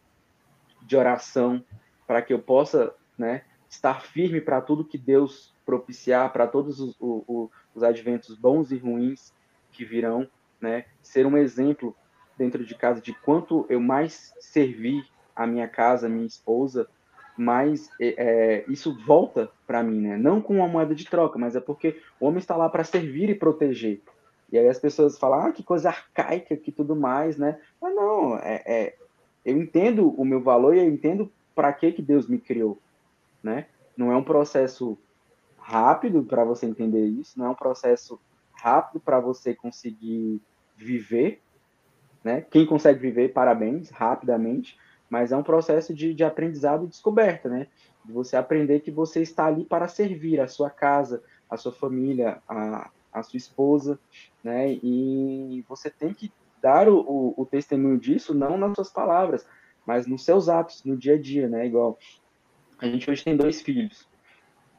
[0.86, 1.60] de oração
[2.06, 3.42] para que eu possa, né?
[3.70, 8.76] Estar firme para tudo que Deus propiciar, para todos os, os, os, adventos bons e
[8.76, 9.32] ruins
[9.70, 10.28] que virão,
[10.60, 10.84] né?
[11.00, 11.94] Ser um exemplo
[12.36, 15.06] dentro de casa de quanto eu mais servir
[15.36, 16.88] a minha casa, a minha esposa,
[17.38, 20.16] mais é, é isso volta para mim, né?
[20.16, 23.30] Não com uma moeda de troca, mas é porque o homem está lá para servir
[23.30, 24.00] e proteger.
[24.50, 27.60] E aí as pessoas falam, ah, que coisa arcaica, que tudo mais, né?
[27.80, 28.94] Mas não, é, é
[29.44, 32.76] eu entendo o meu valor e eu entendo para que que Deus me criou
[33.42, 33.66] né?
[33.96, 34.98] Não é um processo
[35.58, 38.20] rápido para você entender isso, não é um processo
[38.52, 40.40] rápido para você conseguir
[40.76, 41.40] viver,
[42.24, 42.42] né?
[42.50, 47.66] Quem consegue viver, parabéns, rapidamente, mas é um processo de, de aprendizado e descoberta, né?
[48.04, 52.40] De você aprender que você está ali para servir a sua casa, a sua família,
[52.48, 53.98] a, a sua esposa,
[54.42, 54.72] né?
[54.72, 59.46] E você tem que dar o, o, o testemunho disso não nas suas palavras,
[59.86, 61.66] mas nos seus atos, no dia a dia, né?
[61.66, 61.98] Igual
[62.80, 64.08] a gente hoje tem dois filhos.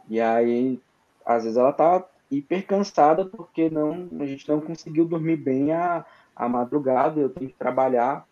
[0.10, 0.82] E aí,
[1.26, 6.06] às vezes ela tá hiper cansada porque não, a gente não conseguiu dormir bem a,
[6.36, 8.26] a madrugada, eu tenho que trabalhar.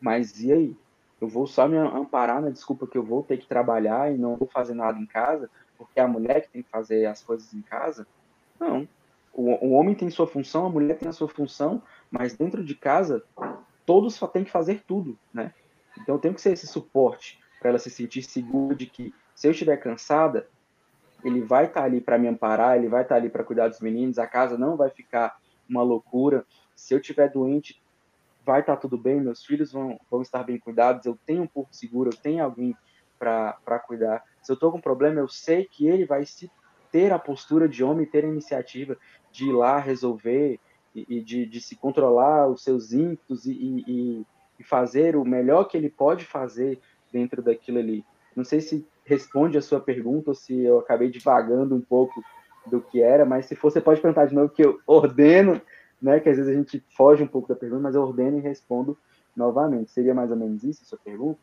[0.00, 0.76] Mas e aí?
[1.20, 4.36] Eu vou só me amparar na desculpa que eu vou ter que trabalhar e não
[4.36, 7.52] vou fazer nada em casa, porque é a mulher que tem que fazer as coisas
[7.52, 8.06] em casa?
[8.58, 8.88] Não.
[9.34, 12.74] O, o homem tem sua função, a mulher tem a sua função, mas dentro de
[12.74, 13.22] casa,
[13.84, 15.52] todos só têm que fazer tudo, né?
[15.98, 19.52] Então tenho que ser esse suporte para ela se sentir segura de que se eu
[19.52, 20.48] estiver cansada,
[21.22, 23.68] ele vai estar tá ali para me amparar, ele vai estar tá ali para cuidar
[23.68, 26.44] dos meninos, a casa não vai ficar uma loucura.
[26.74, 27.80] Se eu estiver doente,
[28.44, 31.46] vai estar tá tudo bem, meus filhos vão, vão estar bem cuidados, eu tenho um
[31.46, 32.74] porto seguro, eu tenho alguém
[33.18, 34.24] para cuidar.
[34.42, 36.50] Se eu estou com problema, eu sei que ele vai se
[36.90, 38.96] ter a postura de homem, ter a iniciativa
[39.30, 40.58] de ir lá resolver
[40.94, 44.26] e, e de, de, se controlar os seus ímpetos e, e,
[44.58, 46.80] e fazer o melhor que ele pode fazer
[47.12, 48.04] dentro daquilo ali.
[48.34, 52.22] Não sei se responde a sua pergunta ou se eu acabei divagando um pouco
[52.66, 55.60] do que era, mas se for, você pode perguntar de novo que eu ordeno,
[56.00, 56.20] né?
[56.20, 58.96] Que às vezes a gente foge um pouco da pergunta, mas eu ordeno e respondo
[59.36, 59.90] novamente.
[59.90, 61.38] Seria mais ou menos isso a sua pergunta?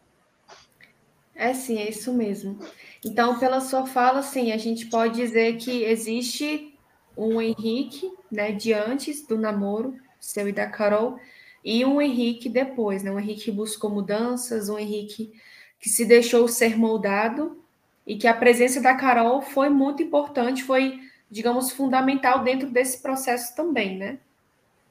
[1.36, 2.58] É sim, é isso mesmo.
[3.06, 6.74] Então, pela sua fala, sim, a gente pode dizer que existe
[7.16, 11.20] um Henrique, né, de antes do namoro, seu e da Carol,
[11.64, 13.12] e um Henrique depois, né?
[13.12, 15.32] Um Henrique que buscou mudanças, um Henrique
[15.80, 17.62] que se deixou ser moldado
[18.06, 23.56] e que a presença da Carol foi muito importante, foi, digamos, fundamental dentro desse processo
[23.56, 24.18] também, né?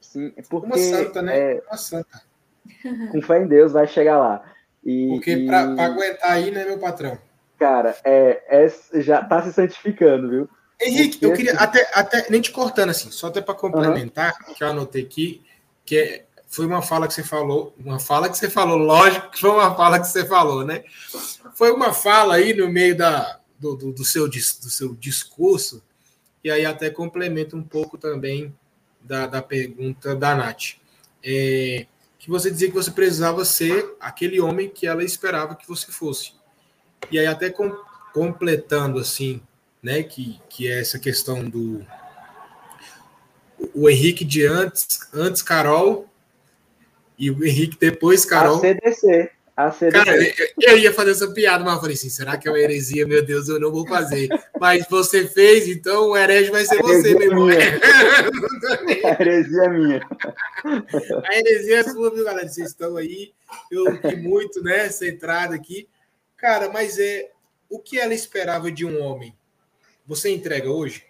[0.01, 1.39] Sim, é porque uma santa, né?
[1.39, 2.23] É, uma santa.
[3.11, 4.45] Com fé em Deus vai chegar lá.
[4.85, 5.47] E, porque e...
[5.47, 7.19] para aguentar aí, né, meu patrão?
[7.59, 10.49] Cara, é, é, já tá se santificando, viu?
[10.81, 11.27] Henrique, porque...
[11.27, 14.55] eu queria até, até nem te cortando assim, só até para complementar, uhum.
[14.55, 15.43] que eu anotei aqui,
[15.85, 16.26] que é,
[16.57, 19.75] foi uma fala que você falou, uma fala que você falou, lógico que foi uma
[19.77, 20.85] fala que você falou, né?
[21.55, 25.85] Foi uma fala aí no meio da, do, do, do seu, do seu discurso,
[26.43, 28.57] e aí até complementa um pouco também
[29.03, 30.79] da, da pergunta da Nath.
[31.23, 31.85] É,
[32.19, 36.33] que você dizia que você precisava ser aquele homem que ela esperava que você fosse.
[37.11, 37.71] E aí até com,
[38.15, 39.43] completando assim,
[39.83, 41.87] né, que, que é essa questão do
[43.75, 46.09] o Henrique de antes, antes Carol
[47.19, 48.57] e o Henrique depois, Carol.
[48.57, 49.31] ACDC.
[49.57, 49.91] ACDC.
[49.91, 52.59] Cara, eu, eu ia fazer essa piada, mas eu falei assim: será que é uma
[52.59, 53.07] heresia?
[53.07, 54.29] Meu Deus, eu não vou fazer.
[54.61, 57.49] Mas você fez, então o herege vai ser você, meu irmão.
[59.05, 60.01] A heresia é minha.
[61.25, 62.49] A heresia é sua, viu, galera?
[62.49, 63.33] Vocês estão aí.
[63.71, 64.89] Eu que muito, né?
[64.91, 65.89] Centrado aqui.
[66.37, 67.31] Cara, mas é
[67.69, 69.35] o que ela esperava de um homem?
[70.07, 71.05] Você entrega hoje?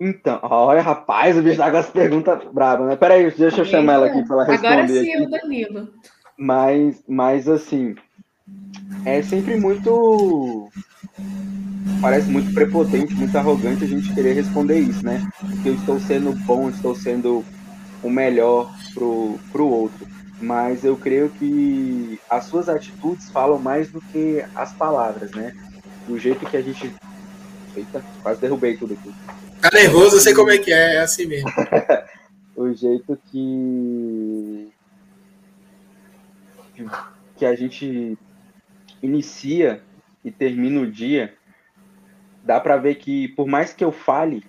[0.00, 2.96] Então, olha, rapaz, o bicho tá com as perguntas bravas, né?
[2.96, 4.72] Peraí, deixa eu chamar ela aqui para ela responder.
[4.72, 5.22] Agora sim, aqui.
[5.22, 5.88] o Danilo.
[6.38, 7.94] Mas, mas, assim,
[9.04, 10.70] é sempre muito.
[12.00, 15.22] Parece muito prepotente, muito arrogante a gente querer responder isso, né?
[15.38, 17.44] Porque eu estou sendo bom, estou sendo
[18.02, 20.06] o melhor pro, pro outro.
[20.40, 25.54] Mas eu creio que as suas atitudes falam mais do que as palavras, né?
[26.08, 26.90] Do jeito que a gente.
[27.76, 29.12] Eita, quase derrubei tudo aqui
[29.60, 31.50] Tá nervoso, eu sei como é que é, é assim mesmo.
[32.56, 34.72] o jeito que
[37.36, 38.16] que a gente
[39.02, 39.82] inicia
[40.24, 41.34] e termina o dia,
[42.44, 44.44] dá para ver que por mais que eu fale,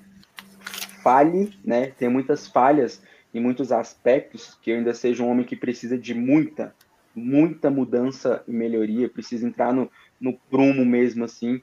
[1.04, 3.02] fale, né, tem muitas falhas
[3.34, 6.76] em muitos aspectos, que eu ainda seja um homem que precisa de muita,
[7.16, 11.62] muita mudança e melhoria, precisa entrar no, no prumo mesmo assim.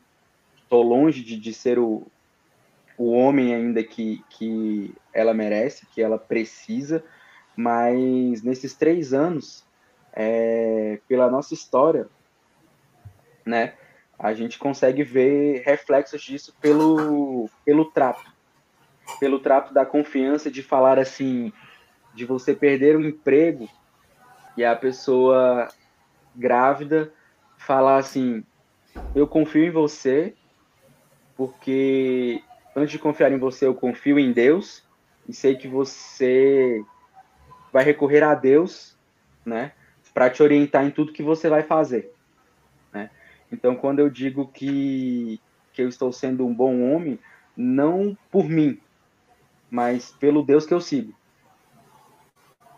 [0.68, 2.06] Tô longe de, de ser o,
[2.98, 7.04] o homem ainda que, que ela merece, que ela precisa,
[7.56, 9.64] mas nesses três anos,
[10.12, 12.08] é, pela nossa história,
[13.46, 13.74] né,
[14.18, 18.30] a gente consegue ver reflexos disso pelo, pelo trato,
[19.20, 21.52] pelo trato da confiança de falar assim,
[22.14, 23.68] de você perder o emprego
[24.56, 25.68] e a pessoa
[26.34, 27.12] grávida
[27.56, 28.44] falar assim,
[29.14, 30.34] eu confio em você
[31.36, 32.42] porque
[32.78, 34.82] antes de confiar em você, eu confio em Deus
[35.28, 36.82] e sei que você
[37.72, 38.96] vai recorrer a Deus,
[39.44, 39.72] né,
[40.14, 42.12] para te orientar em tudo que você vai fazer,
[42.92, 43.10] né?
[43.52, 45.40] Então, quando eu digo que
[45.78, 47.20] que eu estou sendo um bom homem,
[47.56, 48.80] não por mim,
[49.70, 51.14] mas pelo Deus que eu sigo,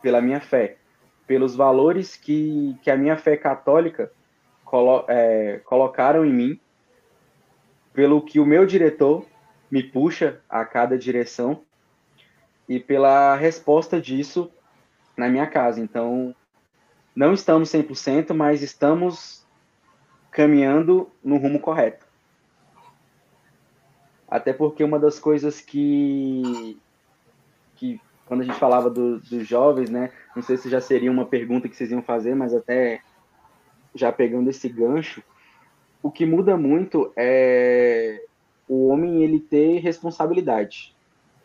[0.03, 0.77] pela minha fé,
[1.27, 4.13] pelos valores que, que a minha fé católica
[4.67, 6.61] colo, é, colocaram em mim,
[7.95, 9.25] pelo que o meu diretor
[9.71, 11.63] me puxa a cada direção
[12.69, 14.51] e pela resposta disso
[15.17, 15.81] na minha casa.
[15.81, 16.35] Então,
[17.15, 19.47] não estamos 100%, mas estamos
[20.31, 22.07] caminhando no rumo correto.
[24.29, 26.79] Até porque uma das coisas que,
[27.75, 30.13] que quando a gente falava do, dos jovens, né?
[30.37, 33.01] Não sei se já seria uma pergunta que vocês iam fazer, mas até
[33.93, 35.21] já pegando esse gancho,
[36.01, 38.25] o que muda muito é
[38.71, 40.95] o homem ele ter responsabilidade,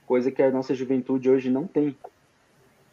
[0.05, 1.95] coisa que a nossa juventude hoje não tem.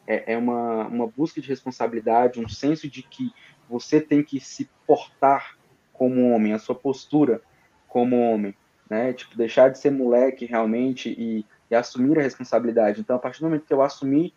[0.07, 3.33] É, é uma, uma busca de responsabilidade, um senso de que
[3.69, 5.57] você tem que se portar
[5.93, 7.41] como homem, a sua postura
[7.89, 8.55] como homem
[8.93, 9.11] né?
[9.15, 13.01] Tipo, deixar de ser moleque realmente e, e assumir a responsabilidade.
[13.01, 14.35] Então, a partir do momento que eu assumir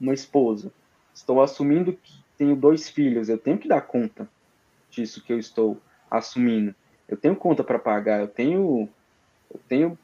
[0.00, 0.72] uma esposa,
[1.14, 4.28] estou assumindo que tenho dois filhos, eu tenho que dar conta
[4.90, 6.74] disso que eu estou assumindo.
[7.08, 8.88] Eu tenho conta para pagar, eu tenho
[9.52, 9.98] eu tenho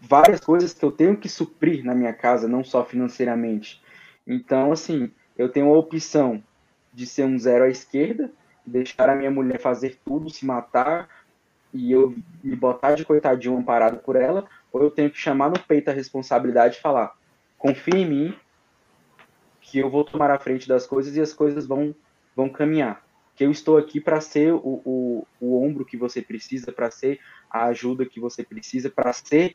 [0.00, 3.82] várias coisas que eu tenho que suprir na minha casa, não só financeiramente.
[4.26, 6.42] Então, assim, eu tenho a opção
[6.92, 8.30] de ser um zero à esquerda,
[8.64, 11.08] deixar a minha mulher fazer tudo, se matar,
[11.72, 15.58] e eu me botar de coitadinho amparado por ela, ou eu tenho que chamar no
[15.58, 17.16] peito a responsabilidade e falar:
[17.58, 18.38] confie em mim,
[19.60, 21.94] que eu vou tomar a frente das coisas e as coisas vão,
[22.36, 23.02] vão caminhar.
[23.34, 27.20] Que eu estou aqui para ser o, o, o ombro que você precisa, para ser
[27.50, 29.54] a ajuda que você precisa, para ser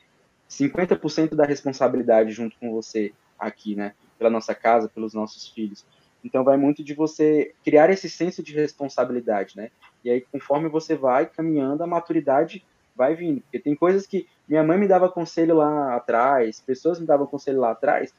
[0.49, 3.93] 50% da responsabilidade junto com você aqui, né?
[4.17, 5.85] Pela nossa casa, pelos nossos filhos.
[6.23, 9.69] Então vai muito de você criar esse senso de responsabilidade, né?
[10.03, 12.65] E aí conforme você vai caminhando, a maturidade
[12.95, 13.41] vai vindo.
[13.41, 17.61] Porque tem coisas que minha mãe me dava conselho lá atrás, pessoas me davam conselho
[17.61, 18.13] lá atrás,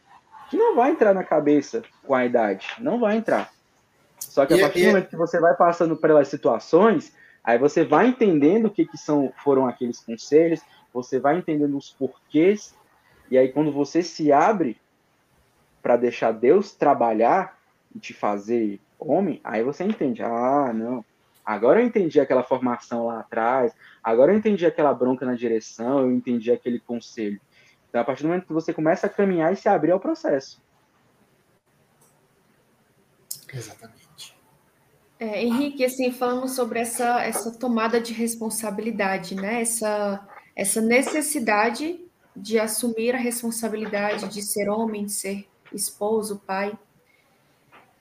[0.49, 3.53] que não vai entrar na cabeça com a idade, não vai entrar.
[4.21, 8.07] Só que a partir do momento que você vai passando pelas situações, aí você vai
[8.09, 10.61] entendendo o que, que são, foram aqueles conselhos,
[10.93, 12.75] você vai entendendo os porquês,
[13.31, 14.81] e aí quando você se abre
[15.83, 17.59] para deixar Deus trabalhar,
[17.95, 20.23] e te fazer homem, aí você entende.
[20.23, 21.05] Ah, não.
[21.45, 26.13] Agora eu entendi aquela formação lá atrás, agora eu entendi aquela bronca na direção, eu
[26.13, 27.41] entendi aquele conselho.
[27.89, 30.63] Então, a partir do momento que você começa a caminhar e se abrir ao processo.
[33.53, 34.00] Exatamente.
[35.21, 39.61] É, Henrique, assim, falando sobre essa, essa tomada de responsabilidade, né?
[39.61, 42.01] Essa, essa necessidade
[42.35, 46.73] de assumir a responsabilidade de ser homem, de ser esposo, pai.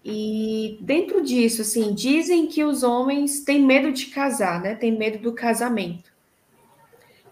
[0.03, 4.73] E dentro disso, assim, dizem que os homens têm medo de casar, né?
[4.73, 6.13] Tem medo do casamento.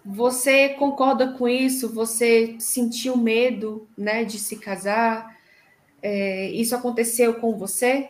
[0.04, 1.94] Você concorda com isso?
[1.94, 5.38] Você sentiu medo, né, de se casar?
[6.02, 8.10] É, isso aconteceu com você?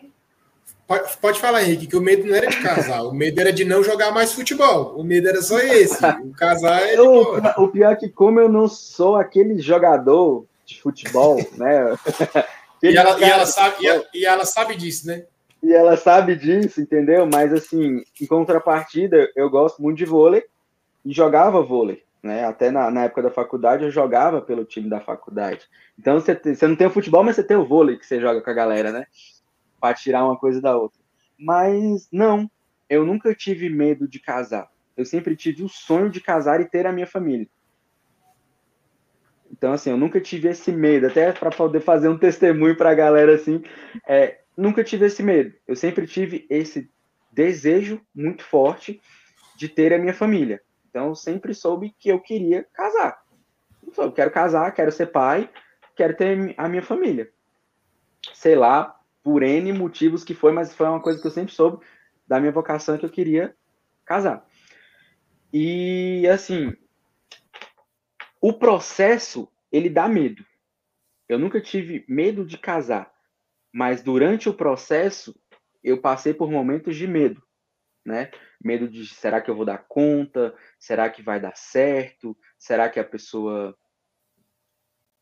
[0.88, 3.62] Pode, pode falar, Henrique, que o medo não era de casar, o medo era de
[3.62, 4.98] não jogar mais futebol.
[4.98, 6.02] O medo era só esse.
[6.24, 10.80] O casar é o, o pior é que, como eu não sou aquele jogador de
[10.80, 11.94] futebol, né?
[12.80, 15.24] E ela, e, ela sabe, e, ela, e ela sabe disso, né?
[15.60, 17.26] E ela sabe disso, entendeu?
[17.26, 20.44] Mas, assim, em contrapartida, eu gosto muito de vôlei
[21.04, 22.04] e jogava vôlei.
[22.22, 22.44] Né?
[22.44, 25.68] Até na, na época da faculdade eu jogava pelo time da faculdade.
[25.98, 28.40] Então você, você não tem o futebol, mas você tem o vôlei que você joga
[28.40, 29.06] com a galera, né?
[29.80, 31.00] Para tirar uma coisa da outra.
[31.38, 32.50] Mas não,
[32.88, 34.68] eu nunca tive medo de casar.
[34.96, 37.48] Eu sempre tive o sonho de casar e ter a minha família.
[39.50, 42.94] Então, assim, eu nunca tive esse medo, até para poder fazer um testemunho para a
[42.94, 43.62] galera, assim,
[44.06, 45.54] é, nunca tive esse medo.
[45.66, 46.90] Eu sempre tive esse
[47.32, 49.00] desejo muito forte
[49.56, 50.60] de ter a minha família.
[50.90, 53.20] Então, eu sempre soube que eu queria casar.
[53.96, 55.48] Eu quero casar, quero ser pai,
[55.96, 57.30] quero ter a minha família.
[58.34, 58.97] Sei lá,
[59.28, 61.84] por N motivos que foi, mas foi uma coisa que eu sempre soube
[62.26, 63.54] da minha vocação que eu queria
[64.02, 64.48] casar.
[65.52, 66.74] E, assim,
[68.40, 70.42] o processo, ele dá medo.
[71.28, 73.12] Eu nunca tive medo de casar,
[73.70, 75.38] mas durante o processo
[75.84, 77.42] eu passei por momentos de medo,
[78.06, 78.30] né?
[78.58, 80.56] Medo de será que eu vou dar conta?
[80.78, 82.34] Será que vai dar certo?
[82.58, 83.76] Será que a pessoa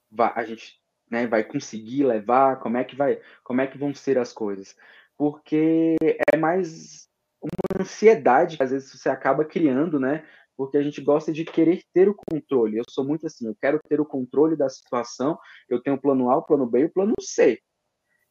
[0.08, 0.80] vai, a gente,
[1.10, 2.58] né, vai conseguir levar?
[2.60, 4.76] Como é que vai, como é que vão ser as coisas?
[5.16, 5.96] Porque
[6.32, 7.08] é mais
[7.40, 10.24] uma ansiedade que às vezes você acaba criando, né?
[10.56, 12.78] porque a gente gosta de querer ter o controle.
[12.78, 15.38] Eu sou muito assim, eu quero ter o controle da situação,
[15.68, 17.60] eu tenho o plano A, o plano B e o plano C.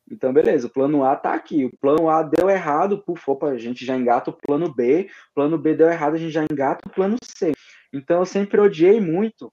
[0.10, 1.66] Então, beleza, o plano A tá aqui.
[1.66, 5.10] O plano A deu errado, puf, opa, a gente já engata o plano B.
[5.32, 7.54] O plano B deu errado, a gente já engata o plano C.
[7.94, 9.52] Então, eu sempre odiei muito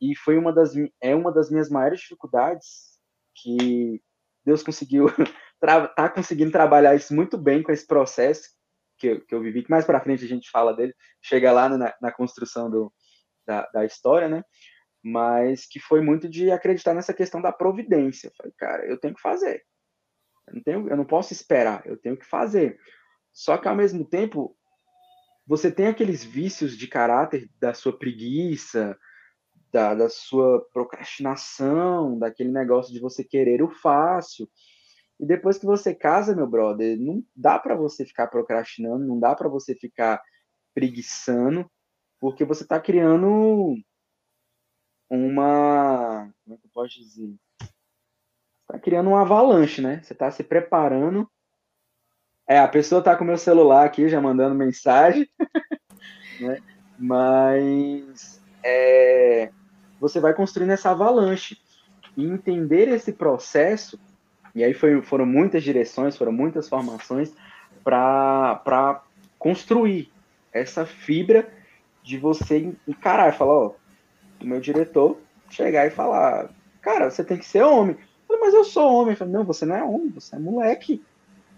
[0.00, 2.98] e foi uma das é uma das minhas maiores dificuldades
[3.34, 4.02] que
[4.44, 5.06] Deus conseguiu
[5.96, 8.56] tá conseguindo trabalhar isso muito bem com esse processo
[8.98, 11.68] que eu, que eu vivi, que mais para frente a gente fala dele, chega lá
[11.68, 12.92] na, na construção do,
[13.46, 14.42] da, da história, né?
[15.02, 18.28] Mas que foi muito de acreditar nessa questão da providência.
[18.28, 19.62] Eu falei, cara, eu tenho que fazer.
[20.48, 22.78] Eu não, tenho, eu não posso esperar, eu tenho que fazer.
[23.32, 24.56] Só que ao mesmo tempo,
[25.46, 28.98] você tem aqueles vícios de caráter da sua preguiça,
[29.76, 34.48] da, da sua procrastinação, daquele negócio de você querer o fácil.
[35.20, 39.34] E depois que você casa, meu brother, não dá para você ficar procrastinando, não dá
[39.34, 40.22] para você ficar
[40.74, 41.70] preguiçando,
[42.18, 43.76] porque você está criando
[45.10, 46.32] uma.
[46.42, 47.34] Como é que eu posso dizer?
[48.62, 50.02] Está criando uma avalanche, né?
[50.02, 51.30] Você está se preparando.
[52.48, 55.28] É, a pessoa está com meu celular aqui já mandando mensagem,
[56.40, 56.62] né?
[56.98, 59.52] Mas é,
[60.00, 61.58] você vai construindo essa avalanche.
[62.16, 63.98] E entender esse processo
[64.56, 67.30] e aí foi, foram muitas direções, foram muitas formações
[67.84, 69.02] para
[69.38, 70.10] construir
[70.50, 71.46] essa fibra
[72.02, 73.74] de você encarar e falar, ó,
[74.40, 75.18] o meu diretor
[75.50, 76.48] chegar e falar,
[76.80, 77.96] cara, você tem que ser homem.
[77.98, 79.12] Eu falei, mas eu sou homem.
[79.12, 81.04] Eu falei, não, você não é homem, você é moleque.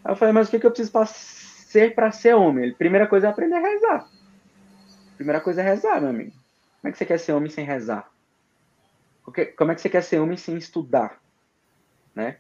[0.05, 2.65] Aí eu falei, mas o que, que eu preciso pra ser para ser homem?
[2.65, 4.09] Ele, primeira coisa é aprender a rezar.
[5.15, 6.33] Primeira coisa é rezar, meu amigo.
[6.33, 8.11] Como é que você quer ser homem sem rezar?
[9.29, 11.21] Porque, como é que você quer ser homem sem estudar?
[12.15, 12.39] Né?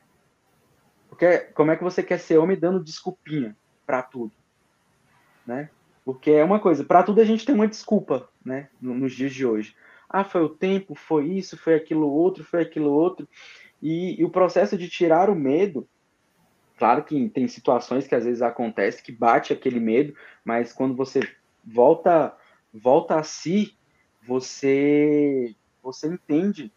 [1.06, 4.32] Porque como é que você quer ser homem dando desculpinha para tudo,
[5.46, 5.68] né?
[6.02, 8.70] Porque é uma coisa, para tudo a gente tem uma desculpa, né?
[8.80, 9.76] Nos dias de hoje.
[10.08, 13.28] Ah, foi o tempo, foi isso, foi aquilo outro, foi aquilo outro.
[13.82, 15.86] E, e o processo de tirar o medo,
[16.78, 21.20] claro que tem situações que às vezes acontece que bate aquele medo, mas quando você
[21.62, 22.34] volta
[22.72, 23.76] volta a si,
[24.26, 26.72] você você entende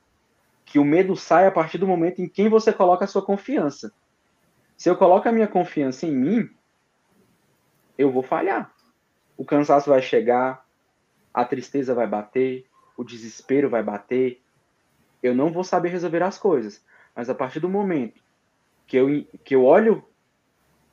[0.71, 3.93] que o medo sai a partir do momento em quem você coloca a sua confiança.
[4.77, 6.49] Se eu coloco a minha confiança em mim,
[7.97, 8.73] eu vou falhar.
[9.35, 10.65] O cansaço vai chegar,
[11.33, 12.65] a tristeza vai bater,
[12.95, 14.41] o desespero vai bater.
[15.21, 16.81] Eu não vou saber resolver as coisas.
[17.13, 18.23] Mas a partir do momento
[18.87, 20.01] que eu, que eu olho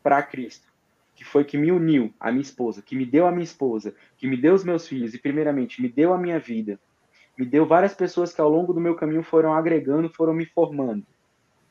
[0.03, 0.67] para Cristo,
[1.15, 4.27] que foi que me uniu a minha esposa, que me deu a minha esposa, que
[4.27, 6.81] me deu os meus filhos e, primeiramente, me deu a minha vida,
[7.39, 11.07] me deu várias pessoas que ao longo do meu caminho foram agregando, foram me formando.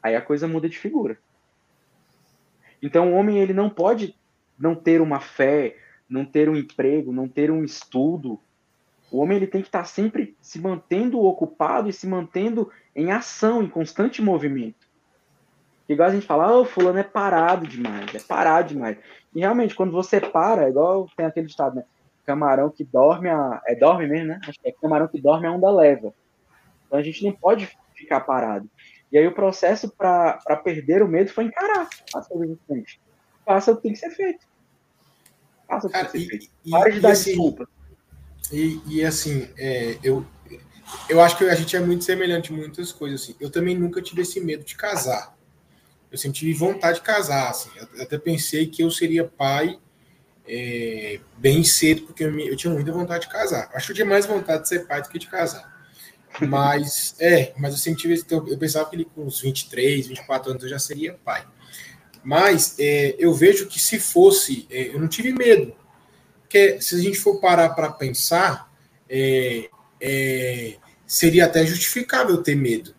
[0.02, 1.20] Aí a coisa muda de figura.
[2.82, 4.16] Então o homem ele não pode
[4.58, 5.76] não ter uma fé,
[6.10, 8.40] não ter um emprego, não ter um estudo.
[9.12, 13.62] O homem ele tem que estar sempre se mantendo ocupado e se mantendo em ação,
[13.62, 14.88] em constante movimento.
[15.90, 18.98] Igual a gente fala, oh, fulano é parado demais, é parado demais.
[19.34, 21.84] E realmente, quando você para, igual tem aquele ditado, né?
[22.28, 23.62] Camarão que dorme, a...
[23.66, 24.40] é dorme mesmo, né?
[24.46, 26.14] Acho que é camarão que dorme, a onda leva.
[26.86, 28.70] Então a gente não pode ficar parado.
[29.10, 33.00] E aí o processo para perder o medo foi encarar as coisas em frente.
[33.46, 34.46] Faça o que tem que ser feito.
[35.66, 36.52] Faça o que Cara, tem que ser feito.
[36.70, 37.70] Pare de dar assim, desculpa.
[38.52, 40.26] E, e assim, é, eu,
[41.10, 43.22] eu acho que a gente é muito semelhante em muitas coisas.
[43.22, 43.36] Assim.
[43.40, 45.34] Eu também nunca tive esse medo de casar.
[46.12, 47.50] Eu sempre tive vontade de casar.
[47.50, 47.70] Assim.
[47.96, 49.80] Eu até pensei que eu seria pai
[50.48, 53.70] é, bem cedo, porque eu, eu, tinha muita vontade de casar.
[53.74, 55.76] Acho que eu tinha mais vontade de ser pai do que de casar.
[56.40, 58.24] Mas, é, mas eu sempre tive.
[58.30, 61.44] Eu pensava que ele com uns 23, 24 anos eu já seria pai.
[62.24, 65.74] Mas é, eu vejo que se fosse, é, eu não tive medo.
[66.42, 68.72] Porque se a gente for parar para pensar,
[69.10, 69.68] é,
[70.00, 70.78] é,
[71.08, 72.94] seria até justificável ter medo.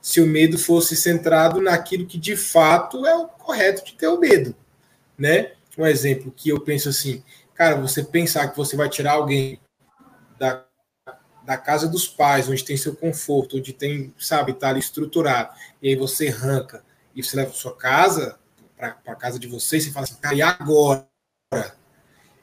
[0.00, 4.20] Se o medo fosse centrado naquilo que de fato é o correto de ter o
[4.20, 4.54] medo.
[5.18, 5.52] Né?
[5.78, 7.22] Um exemplo que eu penso assim,
[7.54, 9.60] cara, você pensar que você vai tirar alguém
[10.38, 10.68] da
[11.48, 15.50] da casa dos pais, onde tem seu conforto, onde tem, sabe, tá ali estruturado,
[15.80, 16.84] e aí você arranca
[17.16, 18.38] e você leva sua casa
[18.76, 21.08] para casa de vocês, você fala assim, cara, e agora?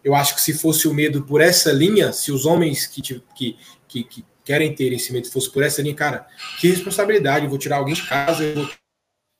[0.04, 3.00] Eu acho que se fosse o medo por essa linha, se os homens que,
[3.36, 3.58] que,
[3.88, 6.28] que, que querem ter esse medo fosse por essa linha, cara,
[6.60, 8.72] que responsabilidade, eu vou tirar alguém de casa, eu vou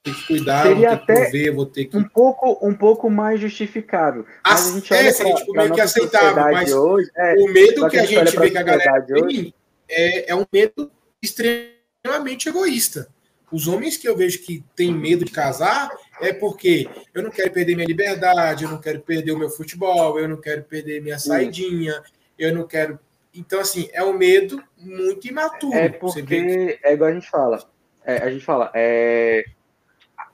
[0.06, 1.98] ter que cuidar, Seria vou ter que prover, vou ter que.
[1.98, 4.26] Um pouco, um pouco mais justificável.
[4.46, 7.98] Mas a gente é, seria tipo, meio que aceitável, mas hoje, é, o medo que
[7.98, 9.54] a gente vê que a galera tem
[9.90, 10.92] é, é um medo
[11.22, 13.08] extremamente egoísta.
[13.52, 15.90] Os homens que eu vejo que têm medo de casar
[16.22, 20.20] é porque eu não quero perder minha liberdade, eu não quero perder o meu futebol,
[20.20, 22.02] eu não quero perder minha saidinha,
[22.38, 23.00] eu não quero.
[23.34, 25.78] Então, assim, é um medo muito imaturo.
[25.78, 27.64] É porque, é igual a gente fala,
[28.04, 29.46] é, a gente fala, é,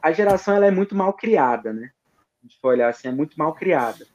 [0.01, 1.91] a geração ela é muito mal criada, né?
[2.41, 4.05] A gente for olhar assim, é muito mal criada.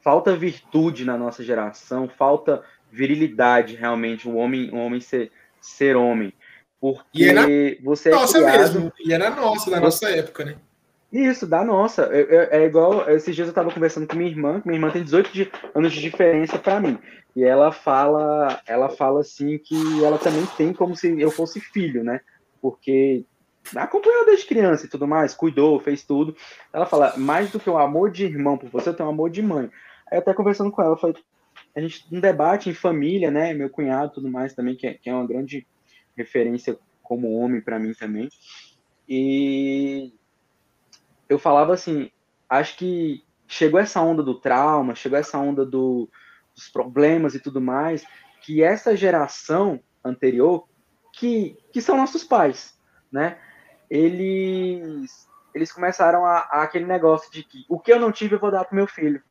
[0.00, 5.30] Falta virtude na nossa geração, falta virilidade realmente, o homem, o homem ser,
[5.60, 6.32] ser homem.
[6.80, 7.42] Porque e era
[7.82, 8.58] você é nossa criado...
[8.58, 10.56] mesmo, e era nossa, da nossa época, né?
[11.12, 12.08] Isso, da nossa.
[12.12, 15.32] É, é, igual, esses dias eu tava conversando com minha irmã, minha irmã tem 18
[15.32, 16.98] de, anos de diferença para mim.
[17.34, 22.02] E ela fala, ela fala assim que ela também tem como se eu fosse filho,
[22.02, 22.20] né?
[22.60, 23.24] Porque
[23.74, 26.36] acompanhou desde criança e tudo mais, cuidou, fez tudo.
[26.72, 29.30] Ela fala, mais do que o amor de irmão por você, eu tenho um amor
[29.30, 29.70] de mãe.
[30.10, 31.16] Aí até conversando com ela, falei,
[31.74, 33.52] a gente um debate em família, né?
[33.52, 35.66] Meu cunhado tudo mais também, que é, que é uma grande
[36.16, 38.28] referência como homem para mim também.
[39.08, 40.12] E
[41.28, 42.10] eu falava assim,
[42.48, 46.08] acho que chegou essa onda do trauma, chegou essa onda do,
[46.54, 48.04] dos problemas e tudo mais,
[48.42, 50.66] que essa geração anterior,
[51.12, 52.78] que, que são nossos pais,
[53.10, 53.38] né?
[53.90, 58.40] Eles, eles começaram a, a aquele negócio de que o que eu não tive eu
[58.40, 59.22] vou dar pro meu filho.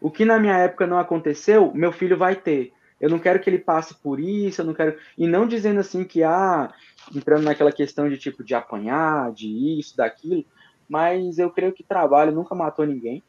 [0.00, 2.72] O que na minha época não aconteceu, meu filho vai ter.
[3.00, 4.98] Eu não quero que ele passe por isso, eu não quero.
[5.16, 6.72] E não dizendo assim que, ah,
[7.14, 10.44] entrando naquela questão de tipo de apanhar, de isso, daquilo,
[10.88, 13.22] mas eu creio que trabalho nunca matou ninguém,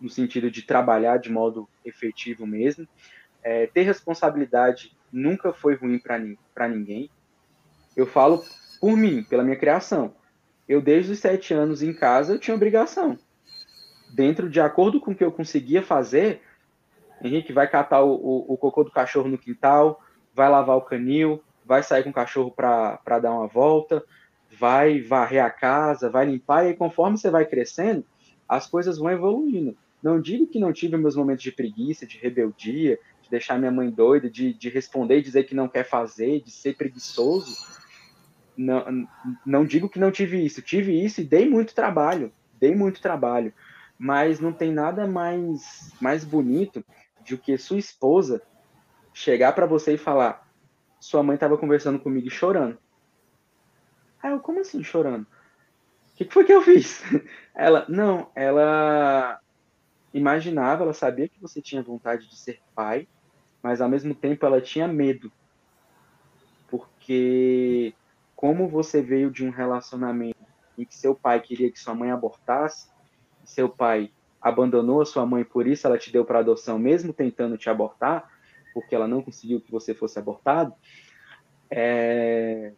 [0.00, 2.86] no sentido de trabalhar de modo efetivo mesmo.
[3.42, 7.10] É, ter responsabilidade nunca foi ruim para ninguém.
[7.96, 8.44] Eu falo
[8.80, 10.14] por mim, pela minha criação.
[10.68, 13.18] Eu, desde os sete anos em casa, eu tinha obrigação.
[14.14, 16.40] Dentro de acordo com o que eu conseguia fazer,
[17.22, 20.00] Henrique vai catar o, o, o cocô do cachorro no quintal,
[20.34, 24.02] vai lavar o canil, vai sair com o cachorro para dar uma volta,
[24.58, 28.04] vai varrer a casa, vai limpar, e aí, conforme você vai crescendo,
[28.48, 29.76] as coisas vão evoluindo.
[30.02, 33.90] Não digo que não tive meus momentos de preguiça, de rebeldia, de deixar minha mãe
[33.90, 37.56] doida, de, de responder e dizer que não quer fazer, de ser preguiçoso.
[38.56, 39.08] Não,
[39.44, 40.62] não digo que não tive isso.
[40.62, 42.32] Tive isso e dei muito trabalho.
[42.58, 43.52] Dei muito trabalho.
[43.98, 46.84] Mas não tem nada mais, mais bonito
[47.28, 48.42] do que sua esposa
[49.12, 50.46] chegar para você e falar:
[51.00, 52.78] sua mãe estava conversando comigo chorando.
[54.22, 55.22] Aí eu, como assim chorando?
[55.22, 57.02] O que, que foi que eu fiz?
[57.54, 59.40] Ela, não, ela
[60.12, 63.08] imaginava, ela sabia que você tinha vontade de ser pai,
[63.62, 65.32] mas ao mesmo tempo ela tinha medo.
[66.68, 67.94] Porque
[68.36, 70.36] como você veio de um relacionamento
[70.78, 72.88] em que seu pai queria que sua mãe abortasse,
[73.44, 77.56] seu pai abandonou a sua mãe por isso ela te deu para adoção mesmo tentando
[77.56, 78.30] te abortar,
[78.74, 80.74] porque ela não conseguiu que você fosse abortado,
[81.70, 82.72] é,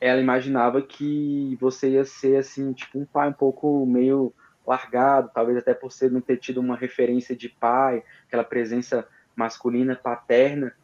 [0.00, 4.34] ela imaginava que você ia ser assim, tipo um pai um pouco meio
[4.66, 9.94] largado, talvez até por ser não ter tido uma referência de pai, aquela presença masculina
[9.94, 10.74] paterna.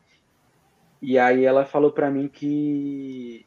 [1.00, 3.46] E aí ela falou para mim que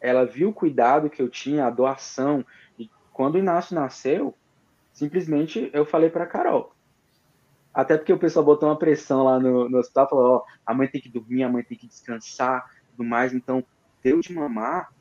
[0.00, 2.44] ela viu o cuidado que eu tinha, a doação.
[2.78, 4.34] E quando o Inácio nasceu,
[4.92, 6.74] simplesmente eu falei para Carol.
[7.72, 10.88] Até porque o pessoal botou uma pressão lá no, no hospital, falou, ó, a mãe
[10.88, 13.32] tem que dormir, a mãe tem que descansar, tudo mais.
[13.32, 13.64] Então,
[14.02, 14.92] deu de mamar,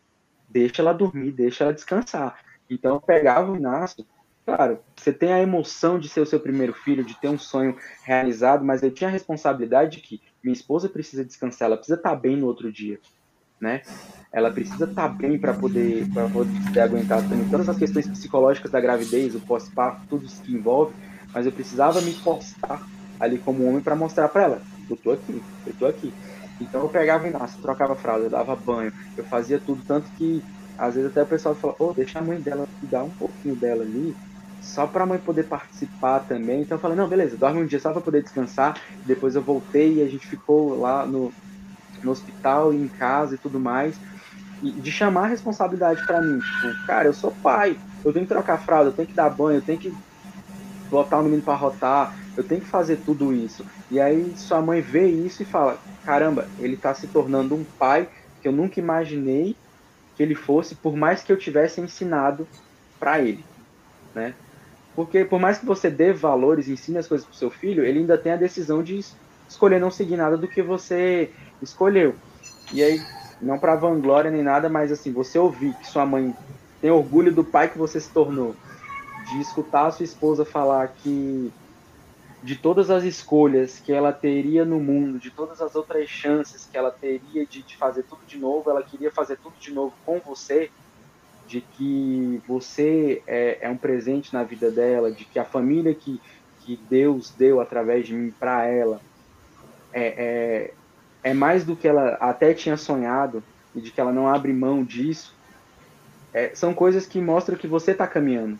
[0.48, 2.40] deixa ela dormir, deixa ela descansar.
[2.70, 4.06] Então eu pegava o Inácio,
[4.46, 7.76] claro, você tem a emoção de ser o seu primeiro filho, de ter um sonho
[8.04, 12.16] realizado, mas eu tinha a responsabilidade de que minha esposa precisa descansar, ela precisa estar
[12.16, 13.00] bem no outro dia,
[13.60, 13.82] né?
[14.32, 19.36] Ela precisa estar bem para poder, poder aguentar também todas as questões psicológicas da gravidez,
[19.36, 20.94] o pós-parto, tudo isso que envolve,
[21.34, 22.88] mas eu precisava me postar
[23.20, 26.14] ali como homem para mostrar para ela, eu tô aqui, eu tô aqui.
[26.62, 30.44] Então eu pegava o Inácio, trocava fralda, eu dava banho, eu fazia tudo, tanto que
[30.78, 33.84] às vezes até o pessoal fala, oh, deixa a mãe dela cuidar um pouquinho dela
[33.84, 34.16] ali,
[34.60, 36.62] só para a mãe poder participar também.
[36.64, 38.76] Então eu falei, não, beleza, dorme um dia só para poder descansar.
[39.04, 41.36] Depois eu voltei e a gente ficou lá no,
[42.04, 44.00] no hospital e em casa e tudo mais.
[44.62, 48.34] E de chamar a responsabilidade para mim, tipo, cara, eu sou pai, eu tenho que
[48.34, 50.00] trocar fralda, eu tenho que dar banho, eu tenho que
[50.90, 53.66] botar o menino para rotar, eu tenho que fazer tudo isso.
[53.90, 58.10] E aí sua mãe vê isso e fala: caramba, ele está se tornando um pai
[58.42, 59.60] que eu nunca imaginei
[60.16, 62.50] que ele fosse, por mais que eu tivesse ensinado
[63.00, 63.50] para ele,
[64.14, 64.38] né?
[65.00, 68.18] Porque por mais que você dê valores, ensine as coisas para seu filho, ele ainda
[68.18, 69.00] tem a decisão de
[69.48, 71.32] escolher não seguir nada do que você
[71.62, 72.16] escolheu.
[72.74, 73.00] E aí,
[73.42, 76.36] não para vanglória nem nada, mas assim, você ouvir que sua mãe
[76.82, 78.54] tem orgulho do pai que você se tornou,
[79.32, 81.50] de escutar a sua esposa falar que
[82.44, 86.78] de todas as escolhas que ela teria no mundo, de todas as outras chances que
[86.78, 90.20] ela teria de, de, fazer tudo de novo, ela queria fazer tudo de novo com
[90.20, 90.70] você,
[91.50, 96.22] de que você é, é um presente na vida dela, de que a família que,
[96.60, 99.02] que Deus deu através de mim para ela
[99.92, 100.72] é,
[101.24, 103.44] é, é mais do que ela até tinha sonhado
[103.76, 105.36] e de que ela não abre mão disso.
[106.32, 108.58] É, são coisas que mostram que você está caminhando,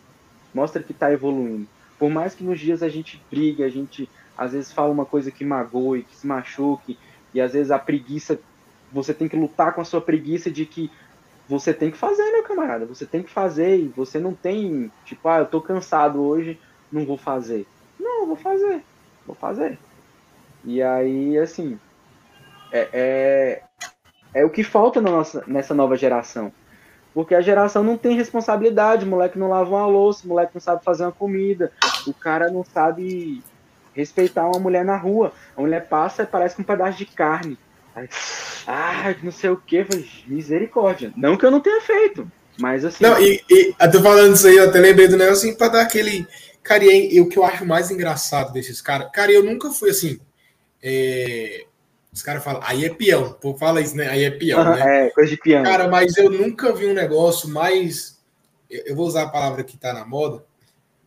[0.52, 1.68] mostra que está evoluindo
[2.00, 5.30] por mais que nos dias a gente brigue, a gente às vezes fala uma coisa
[5.30, 6.98] que magoe, que se machuque,
[7.34, 8.40] E às vezes a preguiça,
[8.90, 10.90] você tem que lutar com a sua preguiça de que
[11.50, 12.86] você tem que fazer, meu camarada.
[12.86, 16.56] Você tem que fazer e você não tem, tipo, ah, eu tô cansado hoje,
[16.92, 17.66] não vou fazer.
[17.98, 18.84] Não, vou fazer.
[19.26, 19.76] Vou fazer.
[20.64, 21.76] E aí, assim,
[22.70, 23.62] é, é,
[24.32, 26.52] é o que falta na nossa, nessa nova geração.
[27.12, 30.60] Porque a geração não tem responsabilidade, o moleque não lava uma louça, o moleque não
[30.60, 31.72] sabe fazer uma comida,
[32.06, 33.42] o cara não sabe
[33.92, 35.32] respeitar uma mulher na rua.
[35.56, 37.58] A mulher passa e parece com um pedaço de carne.
[38.66, 39.84] Ah, não sei o que,
[40.26, 41.12] misericórdia.
[41.16, 43.02] Não que eu não tenha feito, mas assim.
[43.02, 45.68] Não, e, e eu tô falando isso aí, eu até lembrei do negócio assim, pra
[45.68, 46.26] dar aquele.
[46.62, 49.10] Cara, e o que eu acho mais engraçado desses caras.
[49.12, 50.20] Cara, eu nunca fui assim.
[50.82, 51.64] É...
[52.12, 53.22] Os caras falam, aí é peão.
[53.22, 54.08] O povo fala isso, né?
[54.08, 55.06] Aí é peão, uhum, né?
[55.06, 55.62] É, coisa de peão.
[55.62, 58.20] Cara, mas eu nunca vi um negócio mais.
[58.68, 60.44] Eu vou usar a palavra que tá na moda,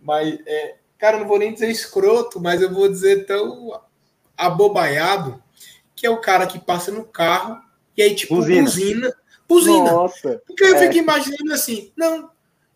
[0.01, 0.75] mas, é...
[0.97, 3.79] cara, eu não vou nem dizer escroto, mas eu vou dizer tão
[4.37, 5.42] abobaiado
[6.03, 7.57] que é o cara que passa no carro
[7.95, 8.63] e aí, tipo, buzina.
[8.63, 9.13] Buzina.
[9.47, 9.91] buzina.
[9.93, 10.79] Nossa, Porque eu é.
[10.79, 12.29] fico imaginando assim, não,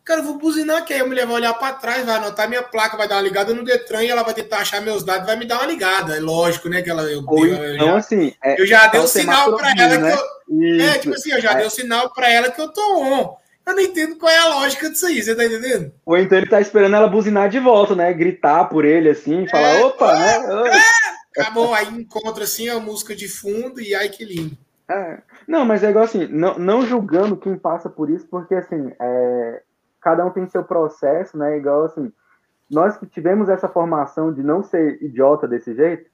[0.06, 2.64] Cara, eu vou buzinar que aí a mulher vai olhar para trás, vai anotar minha
[2.64, 5.36] placa, vai dar uma ligada no Detran e ela vai tentar achar meus dados vai
[5.36, 6.16] me dar uma ligada.
[6.16, 6.82] É lógico, né?
[6.82, 9.72] Que ela, eu, Ou eu, então, já, assim, é, eu já dei o sinal para
[9.72, 10.16] ela né?
[10.16, 10.62] que eu.
[10.62, 10.90] Isso.
[10.90, 11.56] É, tipo assim, eu já é.
[11.56, 13.36] dei o sinal para ela que eu tô on.
[13.66, 15.92] Eu não entendo qual é a lógica disso aí, você tá entendendo?
[16.06, 18.14] Ou então ele tá esperando ela buzinar de volta, né?
[18.14, 20.40] Gritar por ele assim, falar, é, opa, né?
[21.38, 24.58] Acabou, aí encontra assim a música de fundo e ai que lindo.
[24.90, 25.22] É.
[25.48, 29.64] Não, mas é igual assim, não, não julgando quem passa por isso, porque assim, é,
[30.02, 31.58] cada um tem seu processo, né?
[31.58, 32.12] Igual assim,
[32.70, 36.10] nós que tivemos essa formação de não ser idiota desse jeito,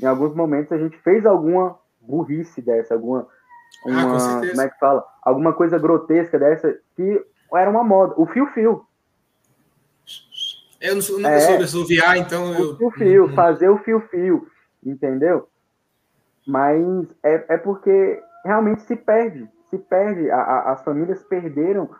[0.00, 3.26] em alguns momentos a gente fez alguma burrice dessa, alguma
[3.86, 5.04] ah, uma, ah, como é que fala?
[5.22, 7.24] Alguma coisa grotesca dessa que
[7.54, 8.14] era uma moda.
[8.16, 8.84] O fio-fio.
[10.80, 12.70] Eu não nunca é, soube assoviar, então eu...
[12.72, 14.46] O fio-fio, hum, fazer o fio-fio,
[14.84, 15.48] entendeu?
[16.46, 16.82] Mas
[17.22, 20.30] é, é porque realmente se perde, se perde.
[20.30, 21.90] A, a, as famílias perderam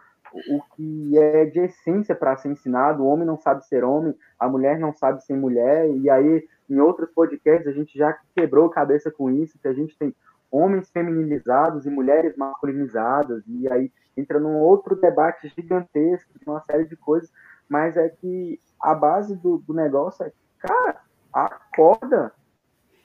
[0.51, 3.03] o que é de essência para ser ensinado.
[3.03, 5.89] O homem não sabe ser homem, a mulher não sabe ser mulher.
[5.91, 9.73] E aí, em outros podcasts, a gente já quebrou a cabeça com isso, que a
[9.73, 10.15] gente tem
[10.51, 13.43] homens feminilizados e mulheres masculinizadas.
[13.47, 17.31] E aí entra num outro debate gigantesco de uma série de coisas.
[17.69, 21.01] Mas é que a base do, do negócio é, cara,
[21.33, 22.33] acorda,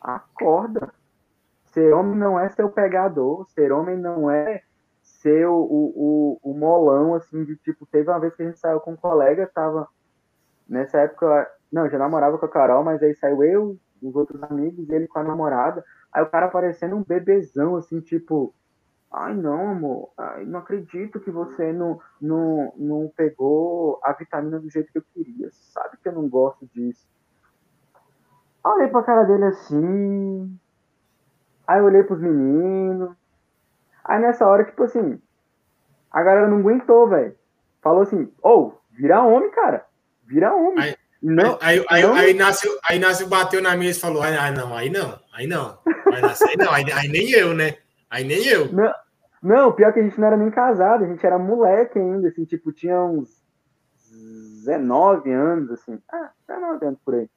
[0.04, 0.94] acorda.
[1.66, 4.62] Ser homem não é seu pegador, ser homem não é
[5.02, 8.80] ser o, o, o, molão, assim, de tipo, teve uma vez que a gente saiu
[8.80, 9.88] com um colega, tava
[10.68, 14.90] nessa época, não, já namorava com a Carol, mas aí saiu eu, os outros amigos,
[14.90, 18.54] ele com a namorada, aí o cara parecendo um bebezão, assim, tipo,
[19.12, 24.70] ai não, amor, ai, não acredito que você não, não, não pegou a vitamina do
[24.70, 27.08] jeito que eu queria, sabe que eu não gosto disso.
[28.64, 30.58] Olhei pra cara dele assim,
[31.68, 33.14] aí eu olhei pros meninos,
[34.04, 35.20] Aí nessa hora, tipo assim,
[36.12, 37.36] a galera não aguentou, velho.
[37.82, 39.86] Falou assim, ô, oh, vira homem, cara.
[40.26, 40.84] Vira homem.
[40.84, 42.14] Aí, não, aí, aí, não...
[42.14, 45.78] aí, Inácio, aí Inácio bateu na mesa e falou, ah, não, aí não, aí não.
[45.86, 47.78] Aí, aí não, aí, aí, nem eu, né?
[48.10, 48.72] Aí nem eu.
[48.74, 48.94] Não,
[49.42, 52.44] não, pior que a gente não era nem casado, a gente era moleque ainda, assim,
[52.44, 53.42] tipo, tinha uns
[54.66, 55.98] 19 anos, assim.
[56.12, 57.30] Ah, 19 anos por aí.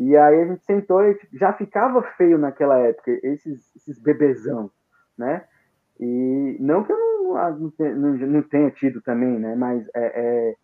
[0.00, 4.70] E aí a gente sentou e tipo, já ficava feio naquela época, esses, esses bebezão,
[5.16, 5.46] né?
[6.00, 9.54] E não que eu não, ah, não, não, tenha tido também, né?
[9.54, 10.56] Mas, é, é,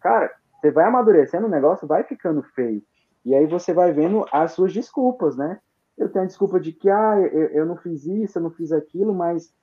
[0.00, 2.82] cara, você vai amadurecendo, o negócio vai ficando feio.
[3.24, 5.60] E aí você vai vendo as suas desculpas, né?
[5.96, 8.72] Eu tenho a desculpa de que, ah, eu, eu não fiz isso, eu não fiz
[8.72, 9.54] aquilo, mas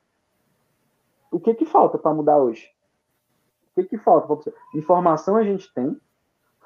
[1.30, 2.70] o que que falta para mudar hoje?
[3.70, 4.50] O que que falta?
[4.74, 6.00] Informação a gente tem,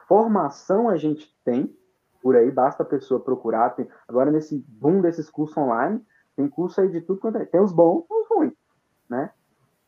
[0.07, 1.77] formação a gente tem,
[2.25, 3.77] por aí basta a pessoa procurar.
[3.77, 6.03] Tem, agora nesse boom desses cursos online,
[6.35, 7.45] tem curso aí de tudo quanto é.
[7.45, 8.55] Tem os bons e os ruins,
[9.07, 9.31] né?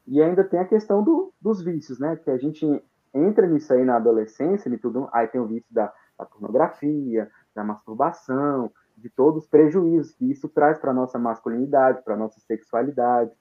[0.06, 2.14] E ainda tem a questão do, dos vícios, né?
[2.14, 2.84] Que a gente
[3.14, 5.08] entra nisso aí na adolescência e tudo.
[5.14, 10.46] Aí tem o vício da, da pornografia, da masturbação, de todos os prejuízos que isso
[10.46, 13.32] traz para nossa masculinidade, para nossa sexualidade,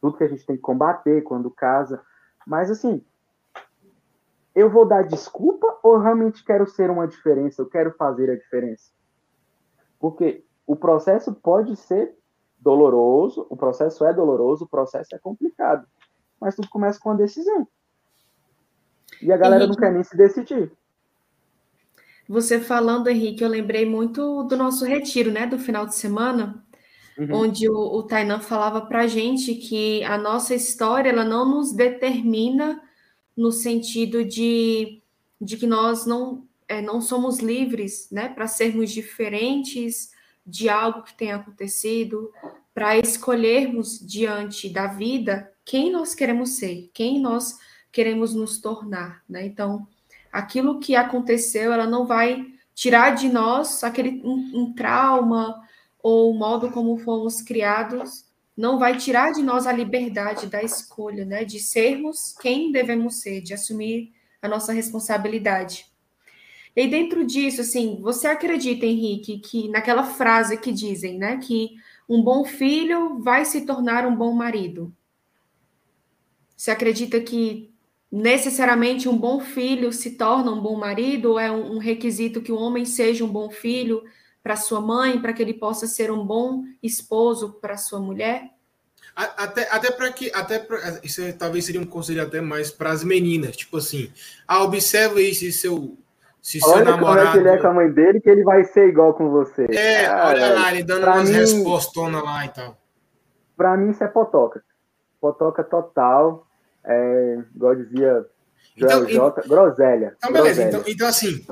[0.00, 2.02] tudo que a gente tem que combater quando casa.
[2.44, 3.00] Mas assim,
[4.54, 7.60] eu vou dar desculpa ou realmente quero ser uma diferença?
[7.60, 8.92] Eu quero fazer a diferença?
[9.98, 12.14] Porque o processo pode ser
[12.58, 15.86] doloroso, o processo é doloroso, o processo é complicado.
[16.40, 17.66] Mas tudo começa com a decisão.
[19.20, 20.72] E a galera Henrique, não quer nem se decidir.
[22.28, 26.64] Você falando, Henrique, eu lembrei muito do nosso retiro, né, do final de semana,
[27.18, 27.28] uhum.
[27.32, 32.80] onde o, o Tainan falava para gente que a nossa história ela não nos determina
[33.36, 35.00] no sentido de,
[35.40, 40.12] de que nós não, é, não somos livres, né, para sermos diferentes,
[40.46, 42.30] de algo que tem acontecido,
[42.74, 47.58] para escolhermos diante da vida quem nós queremos ser, quem nós
[47.90, 49.46] queremos nos tornar, né?
[49.46, 49.86] Então,
[50.30, 55.62] aquilo que aconteceu, ela não vai tirar de nós aquele um, um trauma
[56.02, 58.26] ou o modo como fomos criados,
[58.56, 61.44] não vai tirar de nós a liberdade da escolha, né?
[61.44, 65.86] De sermos quem devemos ser, de assumir a nossa responsabilidade.
[66.76, 71.76] E dentro disso, assim, você acredita, Henrique, que naquela frase que dizem, né, que
[72.08, 74.92] um bom filho vai se tornar um bom marido?
[76.56, 77.72] Você acredita que
[78.10, 82.56] necessariamente um bom filho se torna um bom marido ou é um, requisito que o
[82.56, 84.04] homem seja um bom filho
[84.44, 88.50] para sua mãe, para que ele possa ser um bom esposo para sua mulher?
[89.16, 90.30] Até, até para que.
[90.34, 93.56] Até pra, isso é, talvez seria um conselho até mais para as meninas.
[93.56, 94.12] Tipo assim,
[94.46, 95.96] ah, observa isso se seu.
[96.42, 97.26] Se olha seu namorado.
[97.26, 99.30] Como é que ele é com a mãe dele, que ele vai ser igual com
[99.30, 99.66] você.
[99.70, 102.76] É, ah, olha lá, ele dando umas mim, respostonas lá e tal.
[103.56, 104.62] Para mim, isso é potoca.
[105.20, 106.46] Potoca total.
[106.84, 108.26] É, igual dizia
[108.76, 110.14] então, J, groselha.
[110.18, 110.62] Então, beleza.
[110.62, 110.68] Groselha.
[110.68, 111.46] Então, então, assim,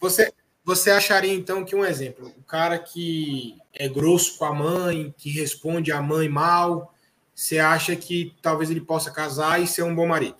[0.00, 0.32] você,
[0.70, 5.28] você acharia então que um exemplo, o cara que é grosso com a mãe, que
[5.28, 6.94] responde a mãe mal,
[7.34, 10.36] você acha que talvez ele possa casar e ser um bom marido?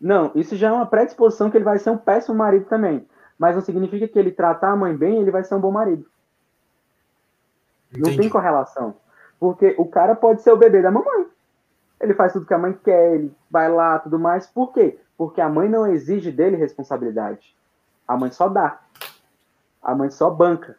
[0.00, 3.06] Não, isso já é uma predisposição que ele vai ser um péssimo marido também.
[3.38, 6.06] Mas não significa que ele tratar a mãe bem, ele vai ser um bom marido.
[7.90, 8.10] Entendi.
[8.10, 8.96] Não tem correlação.
[9.38, 11.26] Porque o cara pode ser o bebê da mamãe.
[12.00, 14.46] Ele faz tudo que a mãe quer, ele vai lá, tudo mais.
[14.46, 14.98] Por quê?
[15.18, 17.54] Porque a mãe não exige dele responsabilidade.
[18.08, 18.80] A mãe só dá.
[19.86, 20.76] A mãe só banca.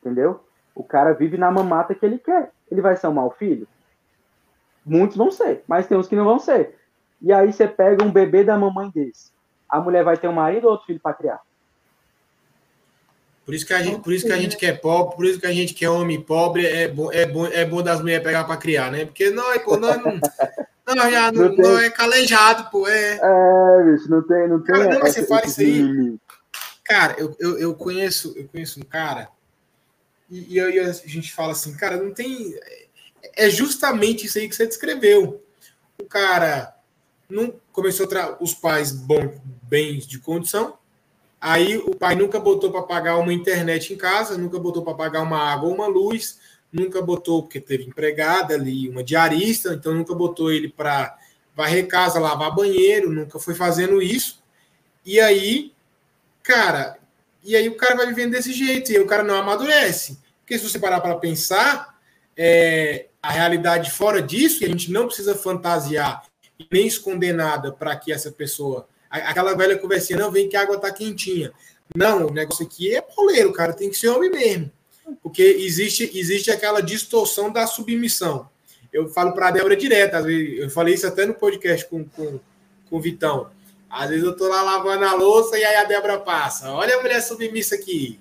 [0.00, 0.44] Entendeu?
[0.74, 2.50] O cara vive na mamata que ele quer.
[2.68, 3.68] Ele vai ser um mau filho?
[4.84, 6.76] Muitos vão ser, mas tem uns que não vão ser.
[7.22, 9.30] E aí você pega um bebê da mamãe desse.
[9.68, 11.40] A mulher vai ter um marido ou outro filho para criar?
[13.44, 15.46] Por isso que a gente, por isso que a gente quer pobre, por isso que
[15.46, 18.56] a gente quer homem pobre, é bom, é bom, é bom das mulheres pegar para
[18.56, 19.04] criar, né?
[19.04, 20.20] Porque nós, pô, nós não,
[20.94, 23.18] nós já não, não, não é calejado, pô, é.
[23.22, 24.74] É, bicho, não tem, não tem.
[24.74, 26.18] Cara, não, você fala isso aí.
[26.88, 29.28] Cara, eu, eu, eu conheço, eu conheço um cara
[30.30, 32.54] e, e aí a gente fala assim, cara, não tem.
[33.36, 35.42] É justamente isso aí que você descreveu.
[36.00, 36.74] O cara
[37.28, 40.78] não começou a os pais bom, bens de condição.
[41.40, 45.22] Aí o pai nunca botou para pagar uma internet em casa, nunca botou para pagar
[45.22, 46.40] uma água ou uma luz,
[46.72, 51.16] nunca botou porque teve empregada ali, uma diarista, então nunca botou ele para
[51.54, 54.42] varrer casa, lavar banheiro, nunca foi fazendo isso.
[55.06, 55.72] E aí,
[56.48, 56.98] cara,
[57.44, 60.18] e aí o cara vai vivendo desse jeito, e o cara não amadurece.
[60.40, 61.94] Porque se você parar para pensar,
[62.34, 66.24] é, a realidade fora disso, e a gente não precisa fantasiar
[66.72, 68.88] nem esconder nada para que essa pessoa.
[69.10, 71.52] Aquela velha conversinha, não, vem que a água tá quentinha.
[71.94, 74.72] Não, o negócio aqui é poleiro, cara, tem que ser homem mesmo.
[75.22, 78.48] Porque existe, existe aquela distorção da submissão.
[78.92, 82.40] Eu falo para a Débora direto, eu falei isso até no podcast com, com,
[82.88, 83.50] com o Vitão.
[83.90, 86.70] Às vezes eu tô lá lavando a louça e aí a Débora passa.
[86.70, 88.20] Olha a mulher submissa aqui.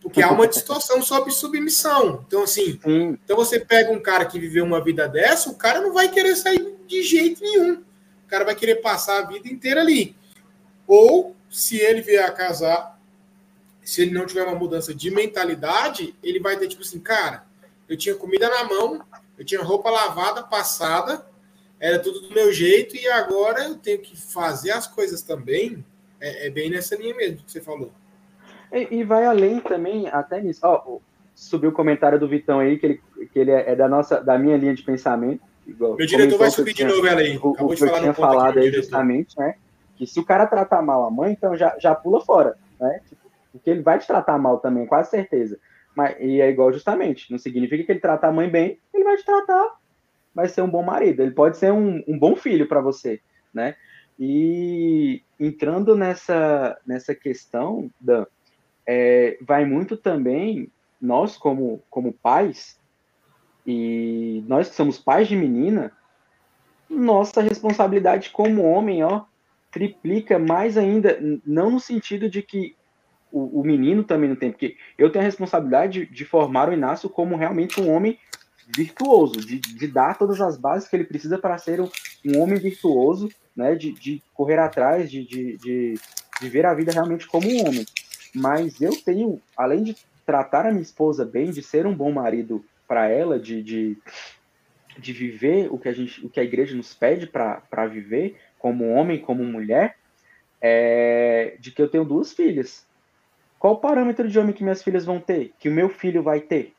[0.00, 2.24] Porque há uma distorção sobre submissão.
[2.26, 3.18] Então, assim, Sim.
[3.24, 6.34] então você pega um cara que viveu uma vida dessa, o cara não vai querer
[6.34, 7.74] sair de jeito nenhum.
[7.74, 10.16] O cara vai querer passar a vida inteira ali.
[10.86, 12.98] Ou, se ele vier a casar,
[13.84, 17.44] se ele não tiver uma mudança de mentalidade, ele vai ter tipo assim, cara,
[17.88, 19.04] eu tinha comida na mão,
[19.38, 21.24] eu tinha roupa lavada, passada,
[21.82, 25.84] era tudo do meu jeito e agora eu tenho que fazer as coisas também.
[26.20, 27.90] É, é bem nessa linha mesmo que você falou.
[28.72, 30.60] E, e vai além também, até nisso.
[30.62, 30.98] Ó,
[31.34, 33.00] subiu o comentário do Vitão aí, que ele,
[33.32, 35.42] que ele é, é da, nossa, da minha linha de pensamento.
[35.66, 37.36] Igual, Meu diretor vai subir de novo ela aí.
[37.36, 39.56] O, o que eu tinha falado aí justamente, né?
[39.96, 43.00] Que se o cara tratar mal a mãe, então já, já pula fora, né?
[43.08, 45.58] Tipo, porque ele vai te tratar mal também, quase certeza.
[45.96, 49.16] Mas, e é igual justamente, não significa que ele trata a mãe bem, ele vai
[49.16, 49.81] te tratar
[50.34, 53.20] vai ser um bom marido, ele pode ser um, um bom filho para você,
[53.52, 53.76] né?
[54.18, 58.26] E entrando nessa, nessa questão, Dan,
[58.86, 60.70] é, vai muito também,
[61.00, 62.78] nós como, como pais,
[63.66, 65.92] e nós que somos pais de menina,
[66.88, 69.24] nossa responsabilidade como homem, ó,
[69.70, 72.76] triplica mais ainda, não no sentido de que
[73.32, 76.72] o, o menino também não tem, porque eu tenho a responsabilidade de, de formar o
[76.72, 78.18] Inácio como realmente um homem
[78.68, 81.88] virtuoso, de, de dar todas as bases que ele precisa para ser um,
[82.24, 85.94] um, homem virtuoso, né, de, de correr atrás, de, de, de,
[86.40, 87.84] de ver a vida realmente como um homem.
[88.34, 92.64] Mas eu tenho, além de tratar a minha esposa bem, de ser um bom marido
[92.86, 93.98] para ela, de, de,
[94.98, 98.90] de viver o que a gente, o que a igreja nos pede para viver, como
[98.92, 99.96] homem, como mulher,
[100.60, 102.86] é, de que eu tenho duas filhas.
[103.58, 105.52] Qual o parâmetro de homem que minhas filhas vão ter?
[105.58, 106.74] Que o meu filho vai ter?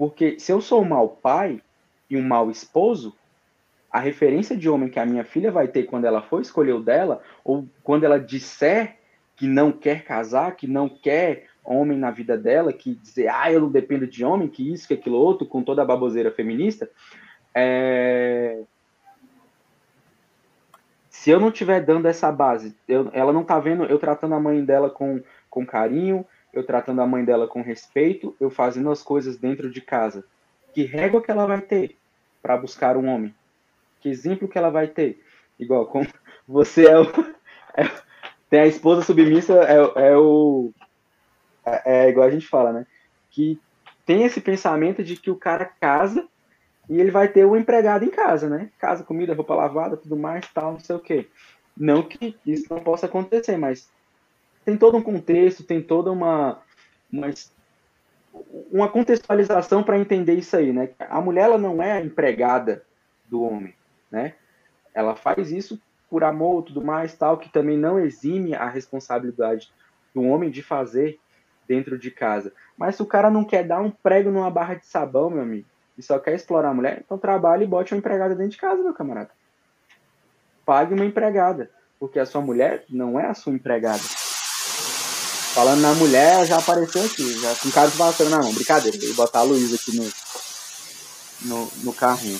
[0.00, 1.60] Porque se eu sou um mau pai
[2.08, 3.14] e um mau esposo,
[3.92, 6.82] a referência de homem que a minha filha vai ter quando ela for escolher o
[6.82, 8.96] dela, ou quando ela disser
[9.36, 13.60] que não quer casar, que não quer homem na vida dela, que dizer, ah, eu
[13.60, 16.88] não dependo de homem, que isso, que aquilo outro, com toda a baboseira feminista,
[17.54, 18.62] é...
[21.10, 24.40] se eu não estiver dando essa base, eu, ela não tá vendo eu tratando a
[24.40, 25.20] mãe dela com,
[25.50, 29.80] com carinho, eu tratando a mãe dela com respeito, eu fazendo as coisas dentro de
[29.80, 30.24] casa.
[30.72, 31.96] Que régua que ela vai ter
[32.42, 33.34] para buscar um homem?
[34.00, 35.22] Que exemplo que ela vai ter?
[35.58, 36.06] Igual, como
[36.46, 37.04] você é o.
[37.76, 37.88] É,
[38.48, 40.72] tem a esposa submissa, é, é o.
[41.64, 42.86] É, é, igual a gente fala, né?
[43.30, 43.60] Que
[44.04, 46.26] tem esse pensamento de que o cara casa
[46.88, 48.70] e ele vai ter o um empregado em casa, né?
[48.76, 51.28] Casa, comida, roupa lavada, tudo mais, tal, não sei o quê.
[51.76, 53.88] Não que isso não possa acontecer, mas
[54.70, 56.62] tem todo um contexto, tem toda uma,
[57.12, 57.28] uma,
[58.70, 60.90] uma contextualização para entender isso aí, né?
[61.00, 62.84] A mulher ela não é empregada
[63.28, 63.74] do homem,
[64.10, 64.34] né?
[64.94, 69.72] Ela faz isso por amor, tudo mais, tal, que também não exime a responsabilidade
[70.14, 71.18] do homem de fazer
[71.66, 72.52] dentro de casa.
[72.76, 75.66] Mas se o cara não quer dar um prego numa barra de sabão, meu amigo,
[75.98, 78.82] e só quer explorar a mulher, então trabalhe e bote uma empregada dentro de casa,
[78.82, 79.30] meu camarada.
[80.64, 84.19] Pague uma empregada, porque a sua mulher não é a sua empregada.
[85.54, 88.54] Falando na mulher, já apareceu aqui, já com cara de vassoura na mão.
[88.54, 90.04] Brincadeira, vou botar a Luísa aqui no,
[91.42, 92.38] no, no carrinho.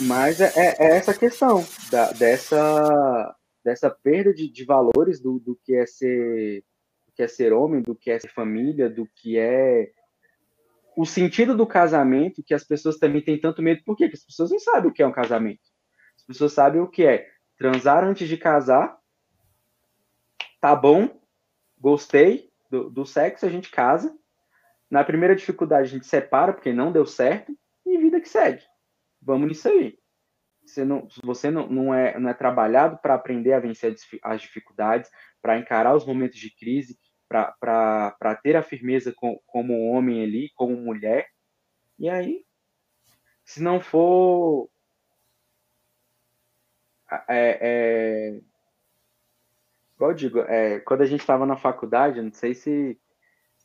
[0.00, 5.56] Mas é, é, é essa questão da, dessa, dessa perda de, de valores do, do
[5.64, 6.64] que é ser
[7.06, 9.92] do que é ser homem, do que é ser família, do que é
[10.96, 13.82] o sentido do casamento, que as pessoas também têm tanto medo.
[13.84, 14.04] Por quê?
[14.06, 15.60] Porque as pessoas não sabem o que é um casamento.
[16.16, 18.98] As pessoas sabem o que é transar antes de casar,
[20.60, 21.21] tá bom,
[21.82, 24.16] gostei do, do sexo, a gente casa.
[24.88, 27.52] Na primeira dificuldade, a gente separa, porque não deu certo,
[27.84, 28.62] e vida que segue.
[29.20, 29.98] Vamos nisso aí.
[30.64, 35.10] Você não, você não, não, é, não é trabalhado para aprender a vencer as dificuldades,
[35.40, 36.96] para encarar os momentos de crise,
[37.28, 41.26] para ter a firmeza com, como homem ali, como mulher.
[41.98, 42.44] E aí,
[43.44, 44.70] se não for.
[47.28, 48.40] É, é,
[50.10, 52.98] eu digo, é, quando a gente estava na faculdade, não sei se.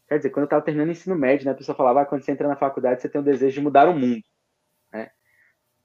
[0.08, 2.24] Quer dizer, quando eu estava terminando o ensino médio, né, a pessoa falava, ah, quando
[2.24, 4.24] você entra na faculdade, você tem o desejo de mudar o mundo.
[4.92, 5.12] Né?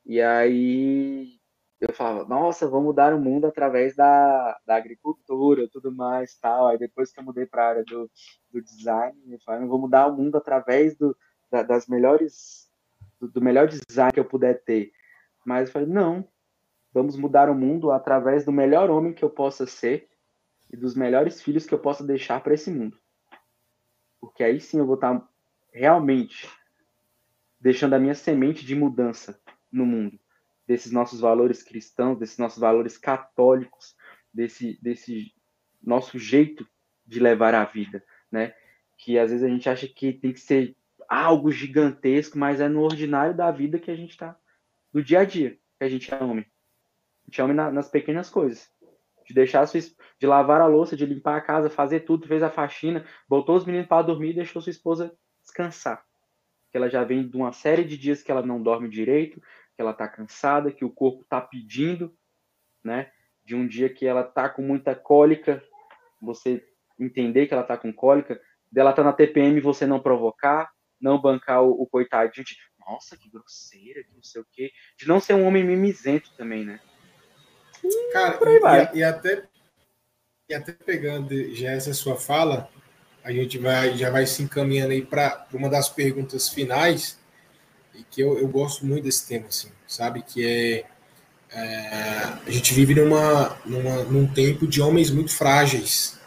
[0.07, 1.41] E aí
[1.81, 6.69] eu falava, nossa, vou mudar o mundo através da, da agricultura tudo mais, tal.
[6.69, 8.09] Aí depois que eu mudei para a área do,
[8.53, 11.17] do design, eu falei, vou mudar o mundo através do,
[11.51, 12.71] da, das melhores,
[13.21, 14.93] do, do melhor design que eu puder ter.
[15.45, 16.29] Mas eu falei, não,
[16.95, 20.12] vamos mudar o mundo através do melhor homem que eu possa ser
[20.73, 22.99] e dos melhores filhos que eu possa deixar para esse mundo.
[24.19, 25.29] Porque aí sim eu vou estar
[25.71, 26.49] realmente
[27.61, 30.19] deixando a minha semente de mudança no mundo,
[30.67, 33.95] desses nossos valores cristãos, desses nossos valores católicos,
[34.33, 35.33] desse, desse
[35.83, 36.67] nosso jeito
[37.07, 38.55] de levar a vida, né?
[38.97, 40.77] Que às vezes a gente acha que tem que ser
[41.09, 44.39] algo gigantesco, mas é no ordinário da vida que a gente está,
[44.93, 46.47] do dia a dia, que a gente é homem.
[47.23, 48.72] A gente é homem na, nas pequenas coisas
[49.33, 52.51] de deixar sua, de lavar a louça, de limpar a casa, fazer tudo, fez a
[52.51, 56.05] faxina, botou os meninos para dormir e deixou sua esposa descansar.
[56.71, 59.41] Que ela já vem de uma série de dias que ela não dorme direito,
[59.75, 62.15] que ela está cansada, que o corpo está pedindo,
[62.85, 63.11] né?
[63.43, 65.63] De um dia que ela está com muita cólica,
[66.21, 66.63] você
[67.01, 70.71] entender que ela está com cólica, dela tá na TPM você não provocar,
[71.01, 75.09] não bancar o, o coitadinho de, nossa, que grosseira, que não sei o quê, de
[75.09, 76.81] não ser um homem mimizento também, né?
[78.13, 78.39] Cara,
[78.95, 79.43] e, e, até,
[80.49, 82.69] e até pegando já essa sua fala,
[83.25, 87.19] a gente vai, já vai se encaminhando aí para uma das perguntas finais,
[87.95, 90.23] e que eu, eu gosto muito desse tema, assim, sabe?
[90.23, 90.85] Que é,
[91.51, 91.89] é
[92.47, 96.19] a gente vive numa, numa, num tempo de homens muito frágeis,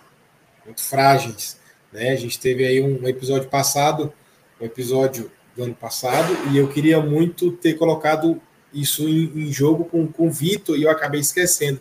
[0.65, 1.59] muito frágeis,
[1.91, 2.11] né?
[2.11, 4.13] A gente teve aí um episódio passado,
[4.59, 8.41] um episódio do ano passado, e eu queria muito ter colocado
[8.75, 11.79] isso em, em jogo com, com o Vitor e eu acabei esquecendo.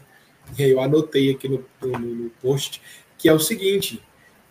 [0.56, 2.80] E aí eu anotei aqui no, no, no, post,
[3.18, 4.00] que é o seguinte,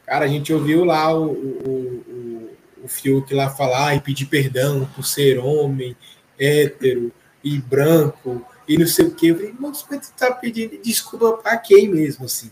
[0.06, 2.50] cara, a gente ouviu lá o, o, o,
[2.84, 5.96] o Fiuk lá falar e pedir perdão por ser homem,
[6.38, 7.12] hétero
[7.44, 9.28] e branco e não sei o que.
[9.28, 12.52] Eu falei, mas você tá pedindo desculpa para quem mesmo, assim?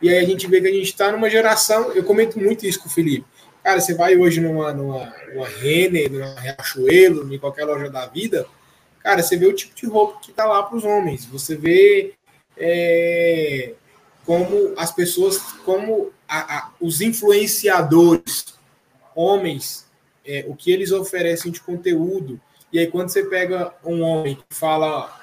[0.00, 2.80] E aí a gente vê que a gente está numa geração, eu comento muito isso
[2.80, 3.24] com o Felipe.
[3.62, 8.44] Cara, você vai hoje numa, numa, numa Renner, numa Riachuelo, em qualquer loja da vida,
[9.02, 11.24] cara, você vê o tipo de roupa que tá lá para os homens.
[11.26, 12.14] Você vê
[12.56, 13.74] é,
[14.24, 18.54] como as pessoas, como a, a, os influenciadores,
[19.14, 19.86] homens,
[20.24, 22.40] é, o que eles oferecem de conteúdo.
[22.72, 25.20] E aí, quando você pega um homem que fala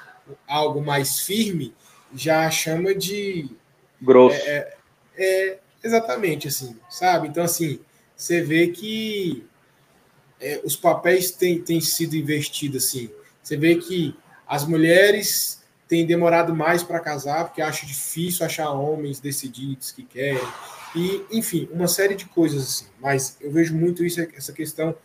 [0.47, 1.73] algo mais firme,
[2.13, 3.49] já chama de.
[4.01, 4.35] Grosso.
[4.35, 4.73] É,
[5.17, 7.27] é, é exatamente assim, sabe?
[7.27, 7.79] Então, assim,
[8.15, 9.43] você vê que
[10.39, 13.09] é, os papéis têm, têm sido investidos assim.
[13.49, 14.15] Você vê que
[14.47, 20.47] as mulheres têm demorado mais para casar porque acham difícil achar homens decididos que querem.
[20.95, 22.85] E, enfim, uma série de coisas assim.
[22.99, 24.95] Mas eu vejo muito isso, essa questão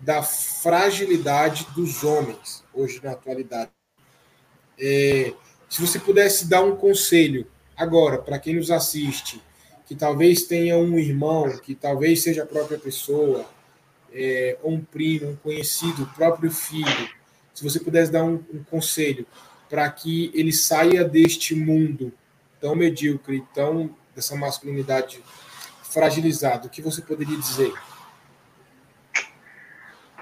[0.00, 3.70] da fragilidade dos homens hoje na atualidade.
[4.76, 5.32] É,
[5.68, 7.46] se você pudesse dar um conselho
[7.76, 9.40] agora para quem nos assiste,
[9.86, 13.46] que talvez tenha um irmão, que talvez seja a própria pessoa,
[14.12, 17.21] é, ou um primo, um conhecido, o próprio filho,
[17.54, 19.26] se você pudesse dar um, um conselho
[19.68, 22.12] para que ele saia deste mundo
[22.60, 25.22] tão medíocre, tão dessa masculinidade
[25.82, 27.72] fragilizada, o que você poderia dizer?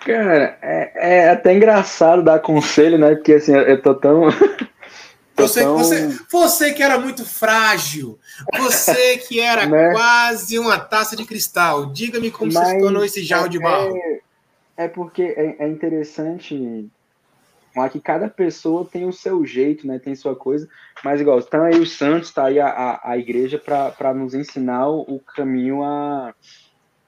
[0.00, 3.14] Cara, é, é até engraçado dar conselho, né?
[3.14, 4.24] Porque assim, eu tô tão.
[5.36, 5.78] Você, então...
[5.78, 8.18] você, você que era muito frágil,
[8.58, 9.90] você que era né?
[9.90, 13.96] quase uma taça de cristal, diga-me como Mas, você se tornou esse jarro de barro.
[13.96, 14.20] É,
[14.84, 16.90] é porque é, é interessante
[17.90, 19.98] que cada pessoa tem o seu jeito, né?
[19.98, 20.68] Tem sua coisa.
[21.04, 24.88] Mas igual, tá aí o Santos, tá aí a, a, a igreja para nos ensinar
[24.88, 26.34] o, caminho a,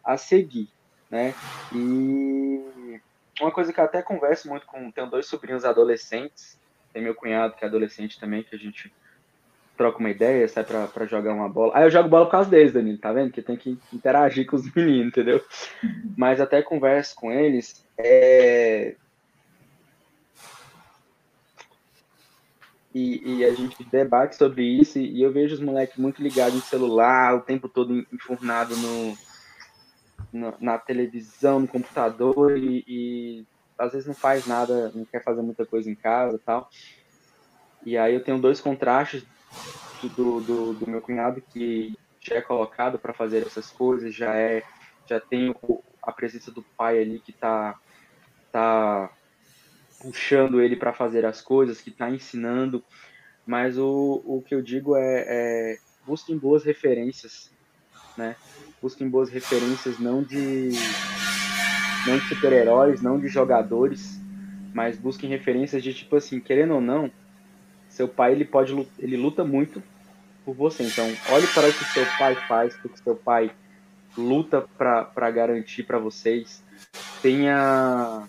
[0.04, 0.68] a seguir,
[1.10, 1.34] né?
[1.74, 3.00] E
[3.40, 4.90] uma coisa que eu até converso muito com.
[4.90, 6.60] Tenho dois sobrinhos adolescentes
[6.92, 8.92] tem meu cunhado que é adolescente também, que a gente
[9.76, 11.72] troca uma ideia, sai pra, pra jogar uma bola.
[11.74, 13.32] Aí eu jogo bola por causa deles, Danilo, tá vendo?
[13.32, 15.42] Que tem que interagir com os meninos, entendeu?
[16.16, 18.94] Mas até converso com eles, é...
[22.94, 26.60] E, e, a gente debate sobre isso e eu vejo os moleques muito ligados no
[26.60, 29.16] celular, o tempo todo enfurnado no,
[30.30, 33.46] no na televisão, no computador e, e
[33.78, 36.68] às vezes não faz nada, não quer fazer muita coisa em casa tal.
[37.84, 39.24] E aí eu tenho dois contrastes
[40.08, 44.62] do, do, do meu cunhado que já é colocado para fazer essas coisas, já é,
[45.06, 45.54] já tem
[46.02, 47.78] a presença do pai ali que tá,
[48.52, 49.10] tá
[50.02, 52.82] puxando ele para fazer as coisas, que tá ensinando.
[53.46, 57.50] Mas o, o que eu digo é, é busquem boas referências,
[58.16, 58.34] né?
[58.80, 60.70] Busquem boas referências, não de
[62.06, 64.20] não de super-heróis, não de jogadores,
[64.74, 67.08] mas busquem referências de tipo assim, querendo ou não,
[67.88, 69.80] seu pai ele pode ele luta muito
[70.44, 70.82] por você.
[70.82, 73.52] Então, olhe para o que seu pai faz, o que seu pai
[74.16, 76.62] luta para garantir para vocês.
[77.22, 78.26] Tenha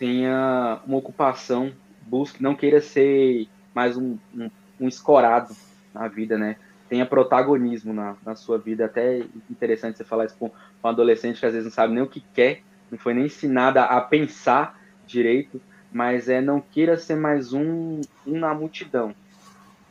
[0.00, 1.70] tenha uma ocupação,
[2.00, 5.54] busque, não queira ser mais um, um, um escorado
[5.92, 6.56] na vida, né?
[6.88, 8.86] Tenha protagonismo na, na sua vida.
[8.86, 9.18] Até
[9.50, 12.24] interessante você falar isso com um adolescente que às vezes não sabe nem o que
[12.34, 15.60] quer, não foi nem ensinada a pensar direito,
[15.92, 19.14] mas é não queira ser mais um, um na multidão,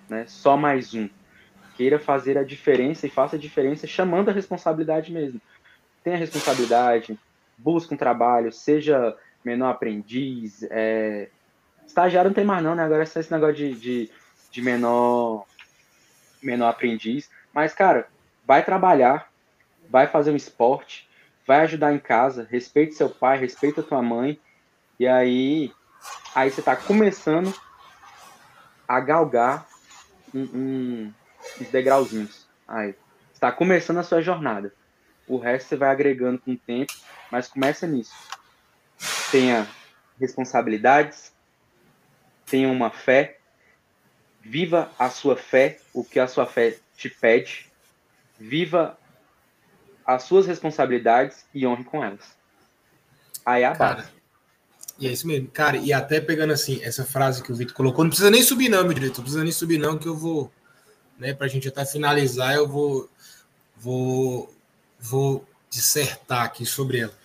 [0.09, 0.25] né?
[0.27, 1.07] Só mais um.
[1.77, 5.39] Queira fazer a diferença e faça a diferença chamando a responsabilidade mesmo.
[6.03, 7.17] Tenha responsabilidade,
[7.55, 11.29] busque um trabalho, seja menor aprendiz, é...
[11.85, 12.83] estagiário não tem mais não, né?
[12.83, 14.11] Agora é só esse negócio de, de,
[14.51, 15.45] de menor
[16.41, 17.29] menor aprendiz.
[17.53, 18.07] Mas, cara,
[18.45, 19.29] vai trabalhar,
[19.89, 21.07] vai fazer um esporte,
[21.45, 24.39] vai ajudar em casa, respeite seu pai, respeita tua mãe,
[24.99, 25.71] e aí,
[26.35, 27.53] aí você está começando
[28.87, 29.67] a galgar
[30.33, 31.13] um, um,
[31.61, 32.47] uns degrauzinhos.
[32.67, 32.93] Aí,
[33.33, 34.73] está começando a sua jornada.
[35.27, 36.93] O resto você vai agregando com o tempo,
[37.31, 38.13] mas começa nisso.
[39.31, 39.67] Tenha
[40.19, 41.31] responsabilidades,
[42.45, 43.39] tenha uma fé,
[44.41, 47.67] viva a sua fé, o que a sua fé te pede,
[48.39, 48.97] viva
[50.05, 52.35] as suas responsabilidades e honre com elas.
[53.45, 54.09] Aí é a Cara, base.
[54.97, 55.47] E é isso mesmo.
[55.49, 58.69] Cara, e até pegando assim, essa frase que o Vitor colocou, não precisa nem subir,
[58.69, 59.17] não, meu diretor.
[59.17, 60.51] Não precisa nem subir, não, que eu vou,
[61.17, 63.09] né, pra gente até finalizar, eu vou,
[63.77, 64.53] vou,
[64.99, 67.18] vou dissertar aqui sobre ela.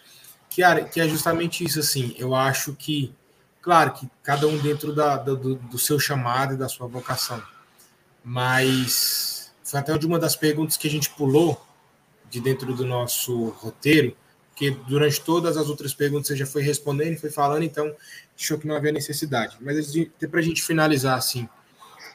[0.54, 2.14] Que, que é justamente isso, assim.
[2.16, 3.12] Eu acho que,
[3.60, 7.42] claro, que cada um dentro da, do, do seu chamado e da sua vocação.
[8.22, 11.60] Mas foi até uma das perguntas que a gente pulou
[12.30, 14.16] de dentro do nosso roteiro,
[14.50, 17.92] porque durante todas as outras perguntas você já foi respondendo foi falando, então
[18.38, 19.56] achou que não havia necessidade.
[19.60, 19.92] Mas
[20.30, 21.48] para a gente finalizar assim,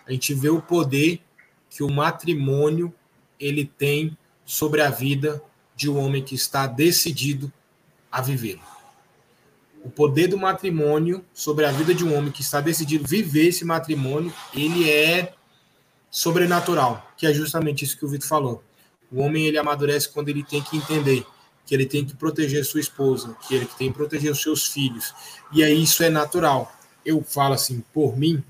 [0.08, 1.22] a gente vê o poder
[1.70, 2.94] que o matrimônio
[3.38, 5.42] ele tem sobre a vida
[5.76, 7.52] de um homem que está decidido
[8.12, 8.60] a viver.
[9.84, 13.64] O poder do matrimônio sobre a vida de um homem que está decidido viver esse
[13.64, 15.34] matrimônio, ele é
[16.12, 18.64] sobrenatural, que é justamente isso que o Vitor falou.
[19.12, 21.26] O homem ele amadurece quando ele tem que entender
[21.66, 25.14] que ele tem que proteger sua esposa, que ele tem que proteger os seus filhos.
[25.54, 26.72] E aí isso é natural.
[27.06, 28.44] Eu falo assim, por mim,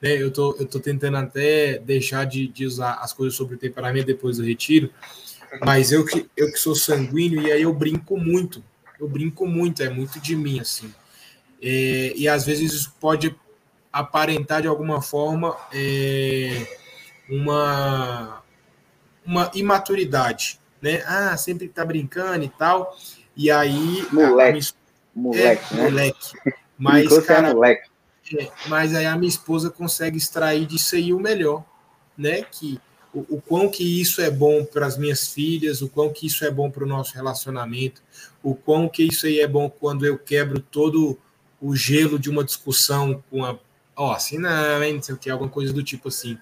[0.00, 3.58] né, eu, tô, eu tô tentando até deixar de, de usar as coisas sobre o
[3.58, 4.90] temperamento depois do retiro,
[5.64, 8.62] mas eu que, eu que sou sanguíneo, e aí eu brinco muito.
[9.02, 10.94] Eu brinco muito, é muito de mim, assim.
[11.60, 13.34] É, e às vezes isso pode
[13.92, 16.64] aparentar de alguma forma é,
[17.28, 18.44] uma,
[19.26, 21.02] uma imaturidade, né?
[21.04, 22.96] Ah, sempre tá brincando e tal.
[23.36, 24.06] E aí.
[24.12, 24.72] Moleque.
[25.16, 25.82] Minha, moleque, é, né?
[25.82, 26.38] moleque.
[26.78, 27.90] Mas, é cara, moleque.
[28.38, 31.64] É, mas aí a minha esposa consegue extrair disso aí o melhor,
[32.16, 32.42] né?
[32.42, 32.80] Que
[33.12, 36.44] o, o quão que isso é bom para as minhas filhas, o quão que isso
[36.44, 38.02] é bom para o nosso relacionamento,
[38.42, 41.18] o quão que isso aí é bom quando eu quebro todo
[41.60, 43.58] o gelo de uma discussão com a.
[43.94, 44.94] Ó, oh, assim não, hein?
[44.94, 46.38] não sei o que, alguma coisa do tipo assim.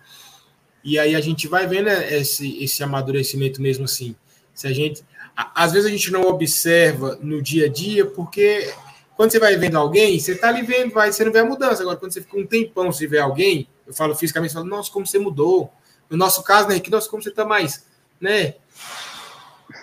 [0.83, 4.17] E aí a gente vai vendo esse, esse amadurecimento mesmo assim.
[4.55, 5.05] Se a gente.
[5.37, 8.73] Às vezes a gente não observa no dia a dia, porque
[9.17, 11.83] quando você vai vendo alguém, você tá ali vendo, vai, você não vê a mudança.
[11.83, 14.91] Agora, quando você fica um tempão se vê alguém, eu falo fisicamente, eu falo, nossa,
[14.91, 15.71] como você mudou.
[16.09, 17.85] No nosso caso, né, que nossa, como você tá mais,
[18.21, 18.55] né?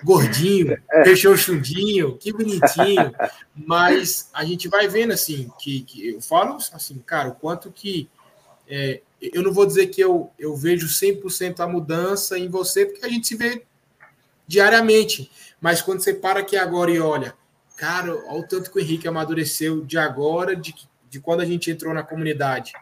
[0.03, 1.03] Gordinho, é.
[1.03, 3.13] fechou o chundinho, que bonitinho.
[3.55, 8.09] Mas a gente vai vendo assim, que, que eu falo assim, cara, o quanto que
[8.67, 13.05] é, eu não vou dizer que eu, eu vejo 100% a mudança em você, porque
[13.05, 13.63] a gente se vê
[14.45, 15.31] diariamente.
[15.59, 17.33] Mas quando você para aqui agora e olha,
[17.75, 20.73] cara, olha o tanto que o Henrique amadureceu de agora, de,
[21.09, 22.73] de quando a gente entrou na comunidade.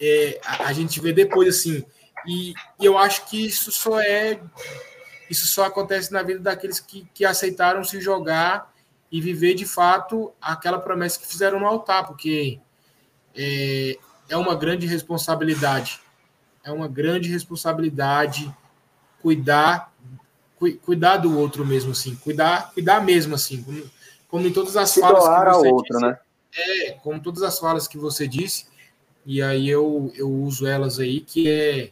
[0.00, 1.84] É, a, a, gente vê depois assim.
[2.26, 4.40] E, e, eu acho que isso só é.
[5.32, 8.70] Isso só acontece na vida daqueles que, que aceitaram se jogar
[9.10, 12.60] e viver de fato aquela promessa que fizeram no altar, porque
[13.34, 13.96] é,
[14.28, 15.98] é uma grande responsabilidade.
[16.62, 18.54] É uma grande responsabilidade
[19.22, 19.90] cuidar
[20.58, 23.90] cu, cuidar do outro mesmo assim, cuidar, cuidar mesmo assim, como,
[24.28, 26.18] como em todas as se falas que você outro, disse, né?
[26.54, 28.66] É, como todas as falas que você disse,
[29.24, 31.90] e aí eu, eu uso elas aí que é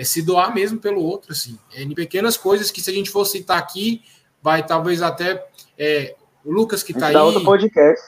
[0.00, 1.58] é se doar mesmo pelo outro, assim.
[1.74, 4.02] É em pequenas coisas que se a gente for citar aqui,
[4.42, 5.46] vai talvez até
[5.78, 7.16] é, o Lucas que está aí.
[7.16, 8.02] Outro podcast.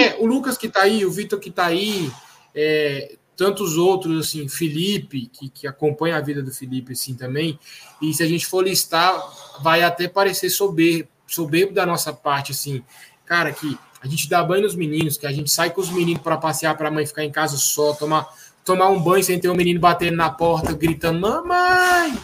[0.00, 2.10] É, o Lucas que está aí, o Vitor que está aí,
[2.54, 7.58] é, tantos outros, assim, Felipe, que, que acompanha a vida do Felipe, assim, também,
[8.00, 9.14] e se a gente for listar,
[9.60, 12.82] vai até parecer soberbo, soberbo da nossa parte, assim,
[13.26, 16.22] cara, que a gente dá banho nos meninos, que a gente sai com os meninos
[16.22, 18.26] para passear para a mãe ficar em casa só, tomar,
[18.66, 22.18] tomar um banho sem ter um menino batendo na porta, gritando, mamãe!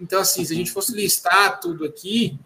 [0.00, 2.38] Então, assim, se a gente fosse listar tudo aqui,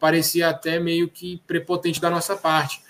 [0.00, 2.82] parecia até meio que prepotente da nossa parte.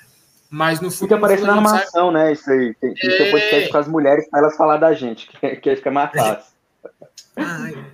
[0.48, 1.08] Mas no fundo.
[1.08, 2.32] Fica parecendo armação, né?
[2.32, 2.74] Isso aí.
[2.74, 3.30] Tem que é...
[3.32, 6.54] podcast com as mulheres para elas falar da gente, que, que fica mais fácil.
[7.36, 7.84] Ai,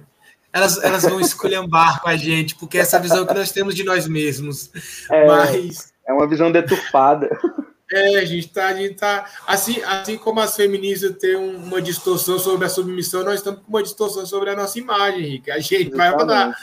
[0.52, 4.06] elas, elas vão esculhambar com a gente, porque essa visão que nós temos de nós
[4.06, 4.70] mesmos.
[5.10, 5.90] É, Mas.
[6.06, 7.30] É uma visão deturpada.
[7.92, 12.38] É, a gente tá, a gente tá assim, assim como as feministas têm uma distorção
[12.38, 15.50] sobre a submissão, nós estamos com uma distorção sobre a nossa imagem, Henrique.
[15.50, 15.96] A gente Exatamente.
[15.96, 16.56] vai mudar.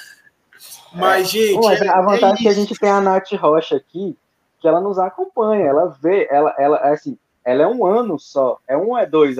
[0.93, 1.29] Mas, é.
[1.31, 1.61] gente.
[1.61, 4.15] Mas a vantagem é, é que a gente tem a Nath Rocha aqui,
[4.59, 8.59] que ela nos acompanha, ela vê, ela, ela é assim, ela é um ano só,
[8.67, 9.37] é um ou é dois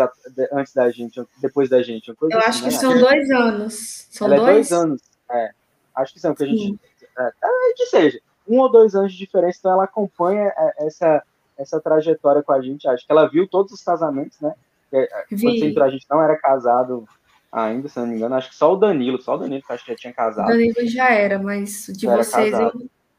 [0.54, 2.10] antes da gente, depois da gente?
[2.10, 2.80] Eu assim, acho que né?
[2.80, 4.08] são dois anos.
[4.10, 4.50] São ela dois?
[4.50, 5.02] É dois anos,
[5.32, 5.52] é.
[5.96, 6.80] Acho que são, porque a gente.
[7.18, 11.24] É, é, que seja, um ou dois anos de diferença, então ela acompanha é, essa,
[11.58, 12.88] essa trajetória com a gente.
[12.88, 14.54] Acho que ela viu todos os casamentos, né?
[14.92, 17.08] É, quando você entrou, a gente não era casado
[17.52, 18.36] ainda, se não me engano.
[18.36, 20.46] Acho que só o Danilo, só o Danilo que acho que já tinha casado.
[20.46, 22.72] O Danilo já era, mas de já vocês eu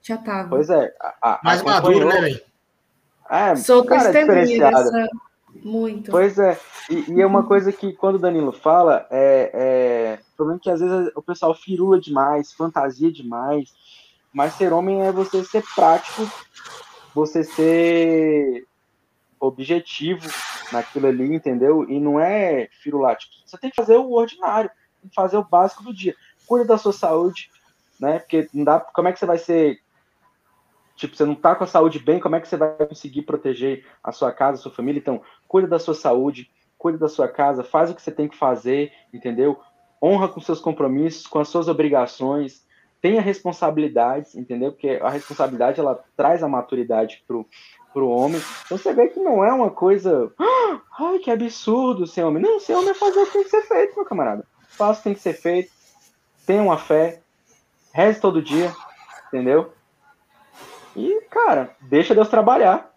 [0.03, 0.49] já tava.
[0.49, 0.95] Pois é.
[1.01, 2.41] A, a, Mais maduro, né, velho?
[3.31, 5.09] É, Sou cara, testemunha dessa...
[5.63, 6.11] Muito.
[6.11, 6.59] Pois é.
[6.89, 10.19] E, e, é uma coisa que quando o Danilo fala, é, é...
[10.33, 13.69] o problema é que às vezes o pessoal firula demais, fantasia demais.
[14.33, 16.23] Mas ser homem é você ser prático,
[17.19, 18.67] você ser
[19.41, 20.29] objetivo
[20.73, 21.89] naquilo ali, entendeu?
[21.89, 23.17] E não é firular.
[23.17, 24.71] Tipo, você tem que fazer o ordinário,
[25.15, 26.15] fazer o básico do dia.
[26.47, 27.51] Cuida da sua saúde,
[28.01, 28.19] né?
[28.21, 28.81] Porque não dá.
[28.81, 29.81] Como é que você vai ser
[30.99, 33.87] Tipo, você não tá com a saúde bem, como é que você vai conseguir proteger
[34.03, 34.99] a sua casa, a sua família?
[34.99, 38.37] Então, cuida da sua saúde, cuida da sua casa, faz o que você tem que
[38.37, 39.61] fazer, entendeu?
[40.03, 42.67] Honra com seus compromissos, com as suas obrigações,
[43.01, 44.73] tenha responsabilidades, entendeu?
[44.73, 47.47] Porque a responsabilidade, ela traz a maturidade pro,
[47.93, 48.43] pro homem.
[48.67, 50.33] Então, você vê que não é uma coisa...
[50.99, 52.43] Ai, que absurdo ser homem.
[52.43, 54.45] Não, ser homem é fazer o que tem que ser feito, meu camarada.
[54.69, 55.71] Faça o que tem que ser feito,
[56.47, 57.21] tenha uma fé,
[57.93, 58.73] reze todo dia,
[59.29, 59.73] entendeu?
[60.97, 62.93] E, cara, deixa Deus trabalhar.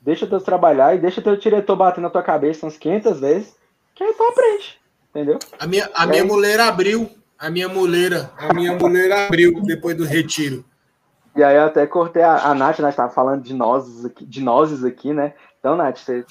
[0.00, 3.56] Deixa Deus trabalhar e deixa teu diretor bater na tua cabeça umas 500 vezes,
[3.94, 4.78] que aí tu aprende,
[5.08, 5.38] entendeu?
[5.58, 7.08] A minha, a minha mulher abriu,
[7.44, 10.64] a minha mulher, a minha mulher abriu depois do retiro.
[11.36, 14.40] E aí eu até cortei a, a Nath, nós tava falando de nozes aqui, de
[14.40, 15.34] nozes aqui, né?
[15.58, 16.24] Então, Nath, você,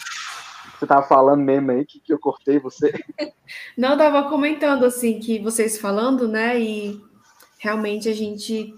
[0.80, 2.92] você tava falando mesmo aí que, que eu cortei você.
[3.78, 6.60] Não, eu tava comentando assim que vocês falando, né?
[6.60, 7.00] E
[7.60, 8.74] realmente a gente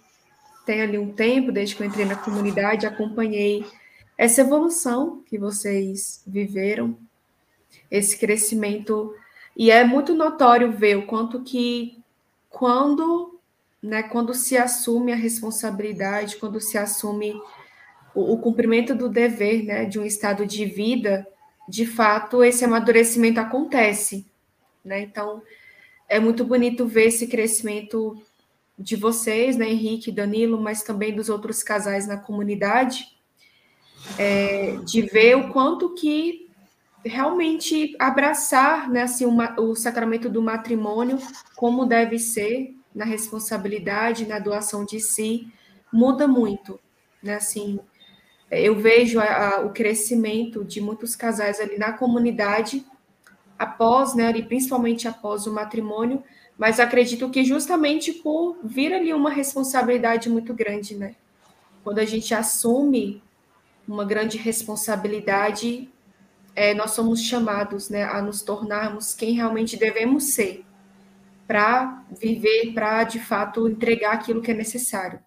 [0.65, 3.65] tem ali um tempo, desde que eu entrei na comunidade, acompanhei
[4.17, 6.97] essa evolução que vocês viveram,
[7.89, 9.13] esse crescimento,
[9.55, 12.03] e é muito notório ver o quanto que
[12.55, 13.37] quando
[13.83, 17.33] né, quando se assume a responsabilidade, quando se assume
[18.15, 21.27] o, o cumprimento do dever né, de um estado de vida,
[21.67, 24.25] de fato esse amadurecimento acontece.
[24.83, 25.01] Né?
[25.01, 25.43] Então,
[26.07, 28.19] é muito bonito ver esse crescimento
[28.79, 33.05] de vocês, né, Henrique, Danilo, mas também dos outros casais na comunidade,
[34.17, 36.44] é, de ver o quanto que
[37.05, 41.19] realmente abraçar né, assim, uma, o sacramento do matrimônio
[41.55, 45.47] como deve ser, na responsabilidade, na doação de si,
[45.91, 46.79] muda muito,
[47.21, 47.35] né?
[47.35, 47.79] Assim,
[48.49, 49.25] eu vejo a,
[49.57, 52.85] a, o crescimento de muitos casais ali na comunidade
[53.59, 56.23] após, né, ali, principalmente após o matrimônio,
[56.57, 61.15] mas acredito que justamente por vir ali uma responsabilidade muito grande, né?
[61.83, 63.21] Quando a gente assume
[63.87, 65.89] uma grande responsabilidade,
[66.55, 70.65] é, nós somos chamados, né, a nos tornarmos quem realmente devemos ser
[71.47, 75.19] para viver, para de fato entregar aquilo que é necessário.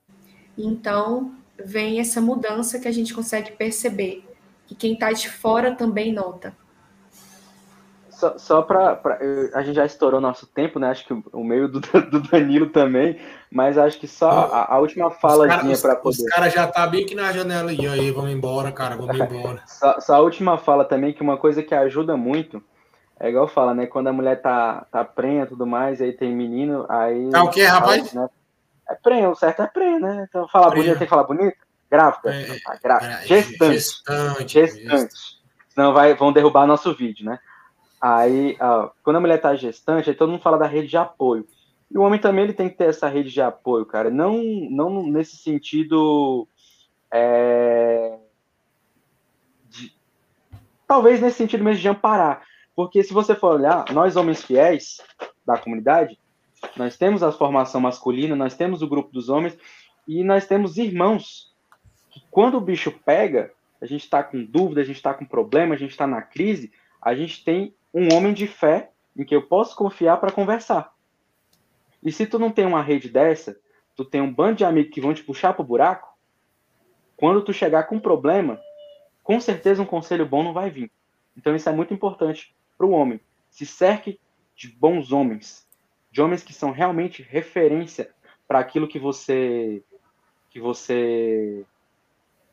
[0.56, 1.32] Então,
[1.64, 4.24] vem essa mudança que a gente consegue perceber,
[4.66, 6.56] que quem está de fora também nota.
[8.10, 9.00] Só, só para.
[9.54, 10.88] A gente já estourou nosso tempo, né?
[10.88, 11.78] Acho que o meio do,
[12.10, 13.16] do Danilo também,
[13.50, 16.22] mas acho que só a, a última falazinha para poder.
[16.22, 19.62] Os caras já tá bem aqui na janela e aí, vamos embora, cara, vamos embora.
[19.66, 22.62] só, só a última fala também, que uma coisa que ajuda muito
[23.20, 23.86] é igual fala, né?
[23.86, 27.30] Quando a mulher tá, tá prenha e tudo mais, aí tem menino, aí.
[27.30, 28.12] Tá o quê, rapaz?
[28.12, 28.28] Né?
[28.88, 30.26] É prenha, o certo é prenha, né?
[30.28, 31.56] Então falar bonito tem que falar bonito?
[31.90, 32.34] Grávida.
[32.34, 33.12] É, tá, grávida.
[33.12, 33.74] É, gestante.
[33.74, 34.52] Gestante.
[34.52, 35.14] Gestante.
[35.68, 37.38] Senão vai, vão derrubar nosso vídeo, né?
[38.00, 41.46] Aí, ó, quando a mulher tá gestante, aí todo mundo fala da rede de apoio.
[41.90, 44.10] E o homem também ele tem que ter essa rede de apoio, cara.
[44.10, 46.46] Não, não nesse sentido.
[47.10, 48.18] É,
[49.70, 49.92] de,
[50.86, 52.42] talvez nesse sentido mesmo de amparar
[52.78, 55.00] porque se você for olhar, nós homens fiéis
[55.44, 56.16] da comunidade,
[56.76, 59.58] nós temos a formação masculina, nós temos o grupo dos homens
[60.06, 61.52] e nós temos irmãos
[62.08, 63.50] que quando o bicho pega,
[63.82, 66.70] a gente está com dúvida, a gente está com problema, a gente está na crise,
[67.02, 70.92] a gente tem um homem de fé em que eu posso confiar para conversar.
[72.02, 73.58] E se tu não tem uma rede dessa,
[73.96, 76.08] tu tem um bando de amigos que vão te puxar pro buraco,
[77.16, 78.60] quando tu chegar com um problema,
[79.24, 80.90] com certeza um conselho bom não vai vir.
[81.36, 83.20] Então isso é muito importante para o homem.
[83.50, 84.20] Se cerque
[84.54, 85.68] de bons homens,
[86.10, 88.10] de homens que são realmente referência
[88.46, 89.82] para aquilo que você
[90.50, 91.64] que você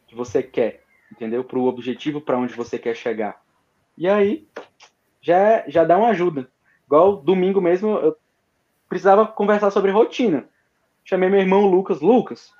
[0.08, 1.44] que você quer, entendeu?
[1.44, 3.42] Para o objetivo para onde você quer chegar.
[3.98, 4.48] E aí
[5.22, 6.52] já já dá uma ajuda.
[6.86, 8.18] Igual domingo mesmo eu
[8.96, 10.48] precisava conversar sobre rotina.
[11.04, 12.54] Chamei meu irmão Lucas, Lucas.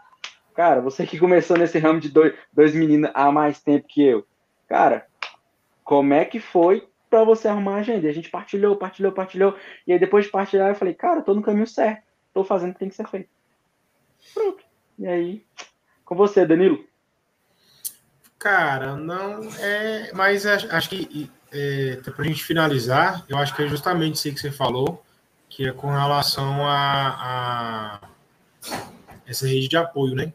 [0.54, 4.28] Cara, você que começou nesse ramo de dois, dois meninos há mais tempo que eu.
[4.68, 5.08] Cara,
[5.82, 8.06] como é que foi para você arrumar a agenda.
[8.06, 9.58] E a gente partilhou, partilhou, partilhou.
[9.88, 12.04] E aí depois de partilhar, eu falei, cara, tô no caminho certo.
[12.34, 13.30] Tô fazendo o que tem que ser feito.
[14.34, 14.62] Pronto.
[15.00, 15.46] E aí,
[16.04, 16.84] com você, Danilo.
[18.38, 20.12] Cara, não é.
[20.14, 24.42] Mas acho que é, para a gente finalizar, eu acho que é justamente isso que
[24.42, 25.02] você falou,
[25.50, 28.10] que é com relação a, a
[29.28, 30.34] essa rede de apoio, né?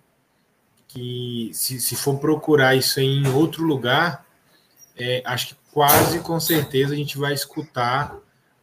[0.89, 4.27] Que se, se for procurar isso em outro lugar,
[4.97, 8.17] é, acho que quase com certeza a gente vai escutar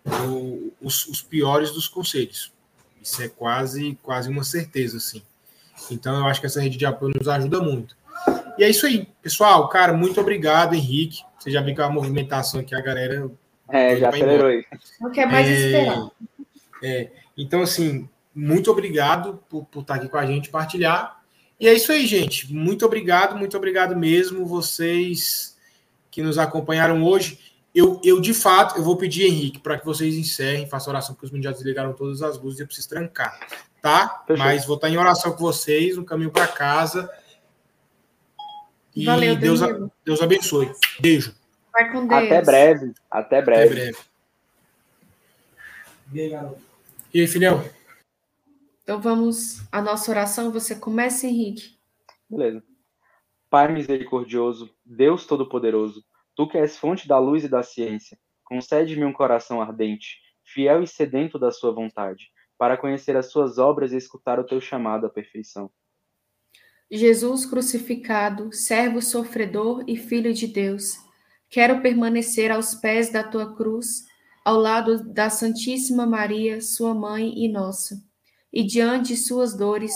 [0.05, 2.53] o, os, os, piores dos conselhos.
[3.01, 5.21] Isso é quase, quase uma certeza, assim.
[5.91, 7.95] Então, eu acho que essa rede de apoio nos ajuda muito.
[8.57, 9.69] E é isso aí, pessoal.
[9.69, 11.21] Cara, muito obrigado, Henrique.
[11.39, 13.29] Você já viu que a movimentação aqui, a galera.
[13.69, 14.65] É, já acelerou aí.
[14.99, 16.09] Não quer mais é, esperar.
[16.81, 21.21] É, então, assim, muito obrigado por, por estar aqui com a gente, partilhar.
[21.59, 22.53] E é isso aí, gente.
[22.53, 24.45] Muito obrigado, muito obrigado mesmo.
[24.45, 25.57] Vocês
[26.11, 27.39] que nos acompanharam hoje.
[27.73, 31.27] Eu, eu de fato, eu vou pedir, Henrique, para que vocês encerrem, façam oração, porque
[31.27, 33.39] os meninos já desligaram todas as luzes e eu preciso trancar,
[33.81, 34.23] tá?
[34.25, 34.43] Fechou.
[34.43, 37.07] Mas vou estar em oração com vocês, no caminho para casa.
[38.95, 39.59] E Valeu, Deus,
[40.03, 40.71] Deus abençoe.
[40.99, 41.35] Beijo.
[41.71, 42.23] Vai com Deus.
[42.23, 42.93] Até breve.
[43.11, 43.65] Até breve.
[43.65, 43.97] Até breve.
[46.13, 46.66] E aí, garoto?
[47.17, 47.67] E aí, filhão?
[48.83, 50.51] Então vamos à nossa oração.
[50.51, 51.75] Você começa, Henrique.
[52.29, 52.63] Beleza.
[53.49, 59.11] Pai misericordioso, Deus Todo-Poderoso, tu que és fonte da luz e da ciência, concede-me um
[59.11, 64.39] coração ardente, fiel e sedento da sua vontade, para conhecer as suas obras e escutar
[64.39, 65.71] o teu chamado à perfeição.
[66.91, 70.93] Jesus crucificado, servo sofredor e filho de Deus,
[71.49, 74.05] quero permanecer aos pés da tua cruz,
[74.47, 78.01] ao lado da Santíssima Maria, sua mãe e nossa,
[78.53, 79.91] e diante de suas dores,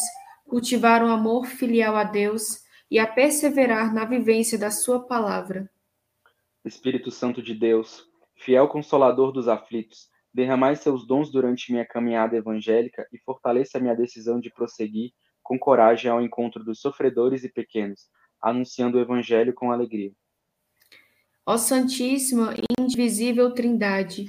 [0.46, 2.60] cultivar um amor filial a Deus
[2.92, 5.72] e a perseverar na vivência da sua palavra.
[6.66, 8.06] Espírito Santo de Deus,
[8.36, 14.38] fiel consolador dos aflitos, derramai seus dons durante minha caminhada evangélica e fortaleça minha decisão
[14.38, 18.10] de prosseguir com coragem ao encontro dos sofredores e pequenos,
[18.42, 20.12] anunciando o Evangelho com alegria.
[21.46, 24.28] Ó Santíssima e Indivisível Trindade,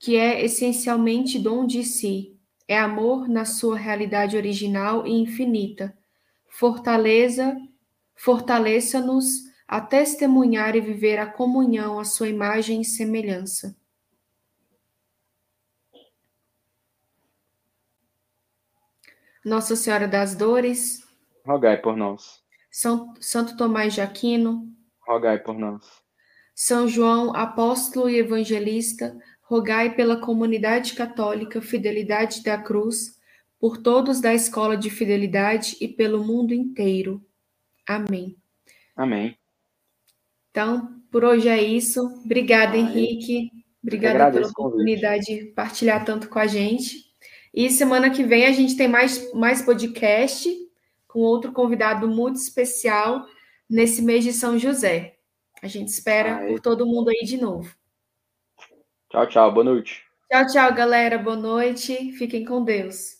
[0.00, 2.34] que é essencialmente dom de si,
[2.66, 5.94] é amor na sua realidade original e infinita.
[6.48, 7.54] Fortaleza,
[8.16, 9.26] fortaleça-nos
[9.68, 13.76] a testemunhar e viver a comunhão à sua imagem e semelhança.
[19.44, 21.06] Nossa Senhora das Dores,
[21.44, 22.42] rogai por nós.
[22.70, 24.66] São, Santo Tomás de Aquino,
[25.06, 25.84] rogai por nós.
[26.54, 29.18] São João, apóstolo e evangelista,
[29.50, 33.18] rogai pela comunidade católica Fidelidade da Cruz,
[33.58, 37.20] por todos da escola de fidelidade e pelo mundo inteiro.
[37.84, 38.36] Amém.
[38.94, 39.36] Amém.
[40.52, 42.00] Então, por hoje é isso.
[42.24, 42.96] Obrigada, Amém.
[42.96, 43.50] Henrique.
[43.82, 47.12] Obrigada pela oportunidade de partilhar tanto com a gente.
[47.52, 50.48] E semana que vem a gente tem mais, mais podcast
[51.08, 53.26] com outro convidado muito especial
[53.68, 55.16] nesse mês de São José.
[55.60, 56.46] A gente espera Ai.
[56.52, 57.79] por todo mundo aí de novo.
[59.10, 59.52] Tchau, tchau.
[59.52, 60.04] Boa noite.
[60.30, 61.18] Tchau, tchau, galera.
[61.18, 62.12] Boa noite.
[62.12, 63.19] Fiquem com Deus.